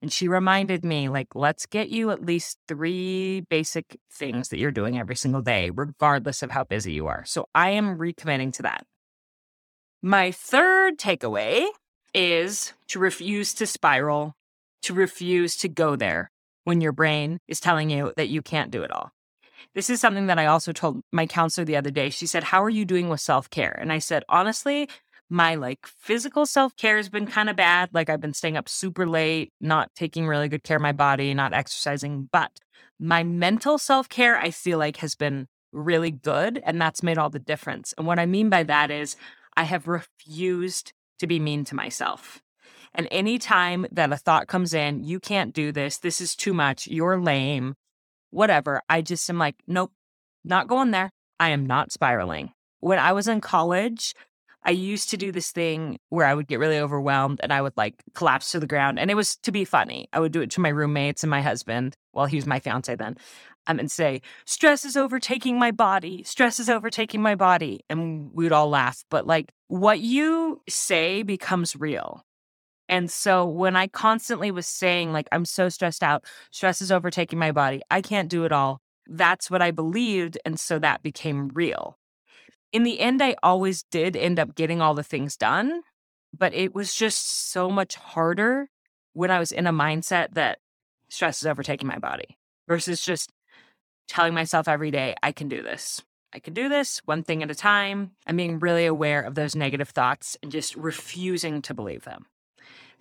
And 0.00 0.12
she 0.12 0.28
reminded 0.28 0.84
me, 0.84 1.08
like, 1.08 1.34
let's 1.34 1.66
get 1.66 1.88
you 1.88 2.10
at 2.10 2.24
least 2.24 2.58
three 2.68 3.40
basic 3.50 3.98
things 4.12 4.50
that 4.50 4.58
you're 4.58 4.70
doing 4.70 4.98
every 4.98 5.16
single 5.16 5.42
day, 5.42 5.70
regardless 5.74 6.42
of 6.42 6.50
how 6.50 6.64
busy 6.64 6.92
you 6.92 7.06
are. 7.06 7.24
So 7.24 7.46
I 7.54 7.70
am 7.70 7.98
recommitting 7.98 8.52
to 8.54 8.62
that. 8.62 8.86
My 10.06 10.32
third 10.32 10.98
takeaway 10.98 11.66
is 12.12 12.74
to 12.88 12.98
refuse 12.98 13.54
to 13.54 13.66
spiral, 13.66 14.34
to 14.82 14.92
refuse 14.92 15.56
to 15.56 15.68
go 15.70 15.96
there 15.96 16.30
when 16.64 16.82
your 16.82 16.92
brain 16.92 17.38
is 17.48 17.58
telling 17.58 17.88
you 17.88 18.12
that 18.18 18.28
you 18.28 18.42
can't 18.42 18.70
do 18.70 18.82
it 18.82 18.90
all. 18.90 19.12
This 19.74 19.88
is 19.88 20.02
something 20.02 20.26
that 20.26 20.38
I 20.38 20.44
also 20.44 20.72
told 20.72 21.00
my 21.10 21.24
counselor 21.24 21.64
the 21.64 21.78
other 21.78 21.90
day. 21.90 22.10
She 22.10 22.26
said, 22.26 22.44
How 22.44 22.62
are 22.62 22.68
you 22.68 22.84
doing 22.84 23.08
with 23.08 23.22
self 23.22 23.48
care? 23.48 23.74
And 23.80 23.90
I 23.90 23.98
said, 23.98 24.24
Honestly, 24.28 24.90
my 25.30 25.54
like 25.54 25.86
physical 25.86 26.44
self 26.44 26.76
care 26.76 26.98
has 26.98 27.08
been 27.08 27.26
kind 27.26 27.48
of 27.48 27.56
bad. 27.56 27.88
Like 27.94 28.10
I've 28.10 28.20
been 28.20 28.34
staying 28.34 28.58
up 28.58 28.68
super 28.68 29.06
late, 29.06 29.54
not 29.58 29.88
taking 29.96 30.26
really 30.26 30.50
good 30.50 30.64
care 30.64 30.76
of 30.76 30.82
my 30.82 30.92
body, 30.92 31.32
not 31.32 31.54
exercising. 31.54 32.28
But 32.30 32.50
my 33.00 33.22
mental 33.22 33.78
self 33.78 34.10
care, 34.10 34.36
I 34.36 34.50
feel 34.50 34.76
like 34.76 34.98
has 34.98 35.14
been 35.14 35.46
really 35.72 36.10
good. 36.10 36.62
And 36.66 36.78
that's 36.78 37.02
made 37.02 37.16
all 37.16 37.30
the 37.30 37.38
difference. 37.38 37.94
And 37.96 38.06
what 38.06 38.18
I 38.18 38.26
mean 38.26 38.50
by 38.50 38.64
that 38.64 38.90
is 38.90 39.16
I 39.56 39.64
have 39.64 39.88
refused 39.88 40.92
to 41.18 41.26
be 41.26 41.38
mean 41.38 41.64
to 41.66 41.74
myself. 41.74 42.42
And 42.94 43.08
anytime 43.10 43.86
that 43.90 44.12
a 44.12 44.16
thought 44.16 44.46
comes 44.46 44.72
in, 44.72 45.02
you 45.02 45.18
can't 45.18 45.52
do 45.52 45.72
this, 45.72 45.98
this 45.98 46.20
is 46.20 46.36
too 46.36 46.54
much, 46.54 46.86
you're 46.86 47.20
lame, 47.20 47.74
whatever, 48.30 48.82
I 48.88 49.02
just 49.02 49.28
am 49.30 49.38
like, 49.38 49.56
nope, 49.66 49.92
not 50.44 50.68
going 50.68 50.90
there. 50.90 51.10
I 51.40 51.50
am 51.50 51.66
not 51.66 51.90
spiraling. 51.90 52.52
When 52.80 52.98
I 52.98 53.12
was 53.12 53.26
in 53.26 53.40
college, 53.40 54.14
I 54.64 54.70
used 54.70 55.10
to 55.10 55.16
do 55.16 55.30
this 55.30 55.50
thing 55.50 55.98
where 56.08 56.26
I 56.26 56.34
would 56.34 56.46
get 56.46 56.58
really 56.58 56.78
overwhelmed 56.78 57.40
and 57.42 57.52
I 57.52 57.60
would 57.60 57.76
like 57.76 58.02
collapse 58.14 58.52
to 58.52 58.60
the 58.60 58.66
ground. 58.66 58.98
And 58.98 59.10
it 59.10 59.14
was 59.14 59.36
to 59.36 59.52
be 59.52 59.64
funny. 59.64 60.08
I 60.12 60.20
would 60.20 60.32
do 60.32 60.40
it 60.40 60.50
to 60.52 60.60
my 60.60 60.70
roommates 60.70 61.22
and 61.22 61.30
my 61.30 61.42
husband. 61.42 61.96
Well, 62.12 62.26
he 62.26 62.36
was 62.36 62.46
my 62.46 62.60
fiance 62.60 62.94
then 62.94 63.16
um, 63.66 63.78
and 63.78 63.90
say, 63.90 64.22
stress 64.46 64.84
is 64.84 64.96
overtaking 64.96 65.58
my 65.58 65.70
body, 65.70 66.22
stress 66.22 66.58
is 66.60 66.70
overtaking 66.70 67.22
my 67.22 67.34
body. 67.34 67.80
And 67.90 68.30
we'd 68.32 68.52
all 68.52 68.68
laugh. 68.68 69.04
But 69.10 69.26
like 69.26 69.52
what 69.68 70.00
you 70.00 70.62
say 70.68 71.22
becomes 71.22 71.76
real. 71.76 72.24
And 72.88 73.10
so 73.10 73.46
when 73.46 73.76
I 73.76 73.86
constantly 73.86 74.50
was 74.50 74.66
saying, 74.66 75.12
like, 75.12 75.26
I'm 75.32 75.46
so 75.46 75.68
stressed 75.70 76.02
out, 76.02 76.24
stress 76.50 76.82
is 76.82 76.92
overtaking 76.92 77.38
my 77.38 77.50
body, 77.50 77.80
I 77.90 78.02
can't 78.02 78.28
do 78.28 78.44
it 78.44 78.52
all, 78.52 78.80
that's 79.06 79.50
what 79.50 79.62
I 79.62 79.70
believed. 79.70 80.38
And 80.44 80.60
so 80.60 80.78
that 80.78 81.02
became 81.02 81.48
real. 81.48 81.98
In 82.74 82.82
the 82.82 82.98
end, 82.98 83.22
I 83.22 83.36
always 83.40 83.84
did 83.84 84.16
end 84.16 84.40
up 84.40 84.56
getting 84.56 84.82
all 84.82 84.94
the 84.94 85.04
things 85.04 85.36
done, 85.36 85.82
but 86.36 86.52
it 86.52 86.74
was 86.74 86.92
just 86.92 87.52
so 87.52 87.70
much 87.70 87.94
harder 87.94 88.68
when 89.12 89.30
I 89.30 89.38
was 89.38 89.52
in 89.52 89.68
a 89.68 89.72
mindset 89.72 90.34
that 90.34 90.58
stress 91.08 91.40
is 91.40 91.46
overtaking 91.46 91.86
my 91.86 91.98
body 91.98 92.36
versus 92.66 93.00
just 93.00 93.30
telling 94.08 94.34
myself 94.34 94.66
every 94.66 94.90
day, 94.90 95.14
I 95.22 95.30
can 95.30 95.48
do 95.48 95.62
this. 95.62 96.02
I 96.32 96.40
can 96.40 96.52
do 96.52 96.68
this 96.68 97.00
one 97.04 97.22
thing 97.22 97.44
at 97.44 97.50
a 97.50 97.54
time. 97.54 98.10
I'm 98.26 98.36
being 98.36 98.58
really 98.58 98.86
aware 98.86 99.22
of 99.22 99.36
those 99.36 99.54
negative 99.54 99.90
thoughts 99.90 100.36
and 100.42 100.50
just 100.50 100.74
refusing 100.74 101.62
to 101.62 101.74
believe 101.74 102.02
them. 102.02 102.26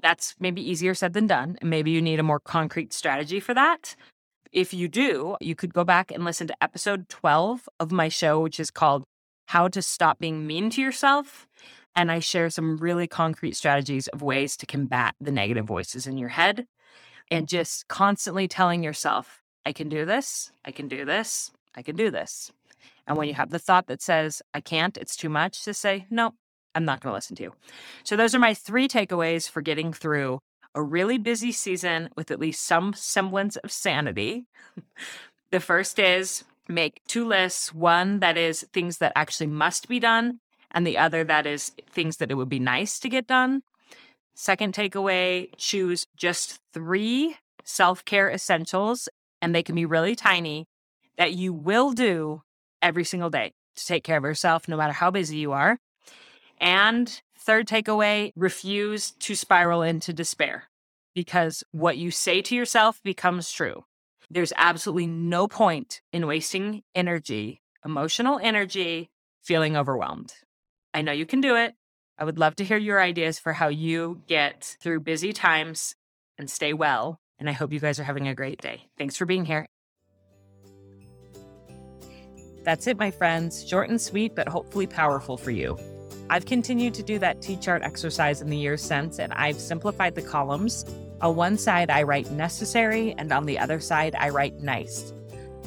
That's 0.03 0.35
maybe 0.39 0.61
easier 0.61 0.93
said 0.93 1.13
than 1.13 1.25
done. 1.25 1.57
And 1.61 1.71
maybe 1.71 1.89
you 1.89 1.99
need 1.99 2.19
a 2.19 2.23
more 2.23 2.39
concrete 2.39 2.93
strategy 2.93 3.39
for 3.39 3.55
that. 3.55 3.95
If 4.51 4.71
you 4.71 4.87
do, 4.87 5.35
you 5.41 5.55
could 5.55 5.73
go 5.73 5.83
back 5.83 6.11
and 6.11 6.23
listen 6.23 6.45
to 6.45 6.63
episode 6.63 7.09
12 7.09 7.67
of 7.79 7.91
my 7.91 8.07
show, 8.07 8.39
which 8.39 8.59
is 8.59 8.69
called 8.69 9.03
How 9.47 9.67
to 9.67 9.81
Stop 9.81 10.19
Being 10.19 10.47
Mean 10.47 10.69
to 10.71 10.81
Yourself. 10.81 11.47
And 11.95 12.11
I 12.11 12.19
share 12.19 12.49
some 12.49 12.77
really 12.77 13.07
concrete 13.07 13.55
strategies 13.55 14.07
of 14.07 14.21
ways 14.21 14.57
to 14.57 14.65
combat 14.65 15.15
the 15.21 15.31
negative 15.31 15.65
voices 15.65 16.07
in 16.07 16.17
your 16.17 16.29
head 16.29 16.65
and 17.29 17.47
just 17.47 17.87
constantly 17.87 18.47
telling 18.47 18.83
yourself, 18.83 19.41
I 19.65 19.73
can 19.73 19.89
do 19.89 20.05
this. 20.05 20.51
I 20.65 20.71
can 20.71 20.87
do 20.87 21.05
this. 21.05 21.51
I 21.75 21.81
can 21.81 21.95
do 21.95 22.11
this. 22.11 22.51
And 23.07 23.17
when 23.17 23.27
you 23.27 23.33
have 23.33 23.49
the 23.49 23.59
thought 23.59 23.87
that 23.87 24.01
says, 24.01 24.41
I 24.53 24.61
can't, 24.61 24.97
it's 24.97 25.15
too 25.15 25.29
much, 25.29 25.63
to 25.65 25.73
say, 25.73 26.07
no, 26.09 26.33
I'm 26.75 26.85
not 26.85 27.01
going 27.01 27.11
to 27.11 27.15
listen 27.15 27.35
to 27.37 27.43
you. 27.43 27.53
So, 28.03 28.15
those 28.15 28.33
are 28.33 28.39
my 28.39 28.53
three 28.53 28.87
takeaways 28.87 29.49
for 29.49 29.61
getting 29.61 29.93
through 29.93 30.39
a 30.75 30.81
really 30.81 31.17
busy 31.17 31.51
season 31.51 32.09
with 32.15 32.31
at 32.31 32.39
least 32.39 32.65
some 32.65 32.93
semblance 32.93 33.57
of 33.57 33.71
sanity. 33.71 34.45
the 35.51 35.59
first 35.59 35.99
is 35.99 36.43
make 36.67 37.01
two 37.07 37.25
lists 37.27 37.73
one 37.73 38.19
that 38.19 38.37
is 38.37 38.65
things 38.73 38.97
that 38.99 39.13
actually 39.15 39.47
must 39.47 39.87
be 39.87 39.99
done, 39.99 40.39
and 40.71 40.85
the 40.85 40.97
other 40.97 41.23
that 41.23 41.45
is 41.45 41.71
things 41.91 42.17
that 42.17 42.31
it 42.31 42.35
would 42.35 42.49
be 42.49 42.59
nice 42.59 42.99
to 42.99 43.09
get 43.09 43.27
done. 43.27 43.63
Second 44.35 44.73
takeaway 44.73 45.49
choose 45.57 46.05
just 46.17 46.59
three 46.73 47.37
self 47.63 48.03
care 48.05 48.29
essentials 48.29 49.07
and 49.41 49.53
they 49.53 49.63
can 49.63 49.75
be 49.75 49.85
really 49.85 50.15
tiny 50.15 50.65
that 51.17 51.33
you 51.33 51.53
will 51.53 51.91
do 51.91 52.41
every 52.81 53.03
single 53.03 53.29
day 53.29 53.53
to 53.75 53.85
take 53.85 54.03
care 54.03 54.17
of 54.17 54.23
yourself, 54.23 54.67
no 54.67 54.77
matter 54.77 54.93
how 54.93 55.11
busy 55.11 55.37
you 55.37 55.51
are. 55.51 55.77
And 56.59 57.21
third 57.37 57.67
takeaway 57.67 58.31
refuse 58.35 59.11
to 59.11 59.35
spiral 59.35 59.81
into 59.81 60.13
despair 60.13 60.69
because 61.13 61.63
what 61.71 61.97
you 61.97 62.09
say 62.09 62.41
to 62.41 62.55
yourself 62.55 63.01
becomes 63.03 63.51
true. 63.51 63.83
There's 64.33 64.53
absolutely 64.57 65.05
no 65.07 65.47
point 65.47 66.01
in 66.11 66.25
wasting 66.25 66.81
energy, 66.95 67.61
emotional 67.85 68.39
energy, 68.41 69.11
feeling 69.43 69.77
overwhelmed. 69.77 70.33
I 70.93 71.03
know 71.03 71.11
you 71.11 71.25
can 71.25 71.39
do 71.39 71.55
it. 71.55 71.75
I 72.17 72.23
would 72.23 72.39
love 72.39 72.55
to 72.55 72.63
hear 72.63 72.77
your 72.77 72.99
ideas 72.99 73.37
for 73.37 73.53
how 73.53 73.67
you 73.67 74.21
get 74.27 74.75
through 74.81 75.01
busy 75.01 75.33
times 75.33 75.95
and 76.37 76.49
stay 76.49 76.73
well 76.73 77.19
and 77.39 77.49
I 77.49 77.53
hope 77.53 77.73
you 77.73 77.79
guys 77.79 77.99
are 77.99 78.03
having 78.03 78.27
a 78.27 78.33
great 78.33 78.61
day. 78.61 78.87
Thanks 78.97 79.17
for 79.17 79.25
being 79.25 79.45
here. 79.45 79.67
That's 82.63 82.87
it, 82.87 82.97
my 82.97 83.11
friends. 83.11 83.67
Short 83.67 83.89
and 83.89 83.99
sweet, 83.99 84.33
but 84.35 84.47
hopefully 84.47 84.87
powerful 84.87 85.37
for 85.37 85.51
you. 85.51 85.77
I've 86.29 86.45
continued 86.45 86.93
to 86.93 87.03
do 87.03 87.19
that 87.19 87.41
T 87.41 87.57
chart 87.57 87.83
exercise 87.83 88.41
in 88.41 88.49
the 88.49 88.57
years 88.57 88.81
since, 88.81 89.19
and 89.19 89.33
I've 89.33 89.59
simplified 89.59 90.15
the 90.15 90.21
columns. 90.21 90.85
On 91.23 91.37
one 91.37 91.57
side, 91.57 91.89
I 91.89 92.03
write 92.03 92.29
necessary, 92.31 93.15
and 93.17 93.31
on 93.31 93.45
the 93.45 93.57
other 93.57 93.79
side, 93.79 94.13
I 94.13 94.27
write 94.27 94.59
nice. 94.59 95.13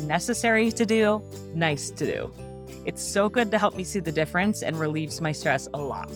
Necessary 0.00 0.70
to 0.72 0.84
do, 0.84 1.22
nice 1.54 1.88
to 1.92 2.04
do. 2.04 2.30
It's 2.84 3.02
so 3.02 3.30
good 3.30 3.50
to 3.52 3.58
help 3.58 3.74
me 3.74 3.82
see 3.82 4.00
the 4.00 4.12
difference 4.12 4.62
and 4.62 4.78
relieves 4.78 5.22
my 5.22 5.32
stress 5.32 5.66
a 5.72 5.78
lot. 5.78 6.10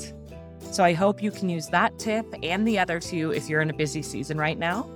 So 0.72 0.85
I 0.85 0.92
hope 0.92 1.22
you 1.22 1.31
can 1.31 1.48
use 1.48 1.68
that 1.68 1.98
tip 1.98 2.26
and 2.42 2.68
the 2.68 2.79
other 2.79 3.00
two 3.00 3.33
if 3.33 3.48
you're 3.48 3.62
in 3.62 3.70
a 3.70 3.74
busy 3.74 4.03
season 4.03 4.37
right 4.37 4.59
now. 4.59 4.87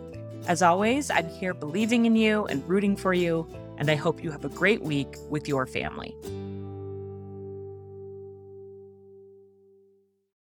As 0.47 0.61
always, 0.61 1.11
I'm 1.11 1.31
here 1.31 1.55
believing 1.55 2.05
in 2.05 2.15
you 2.15 2.45
and 2.45 2.69
rooting 2.69 2.97
for 2.97 3.15
you, 3.15 3.49
and 3.79 3.91
I 3.91 3.95
hope 3.95 4.23
you 4.23 4.31
have 4.31 4.45
a 4.45 4.51
great 4.51 4.83
week 4.83 5.17
with 5.31 5.49
your 5.49 5.65
family. 5.65 6.15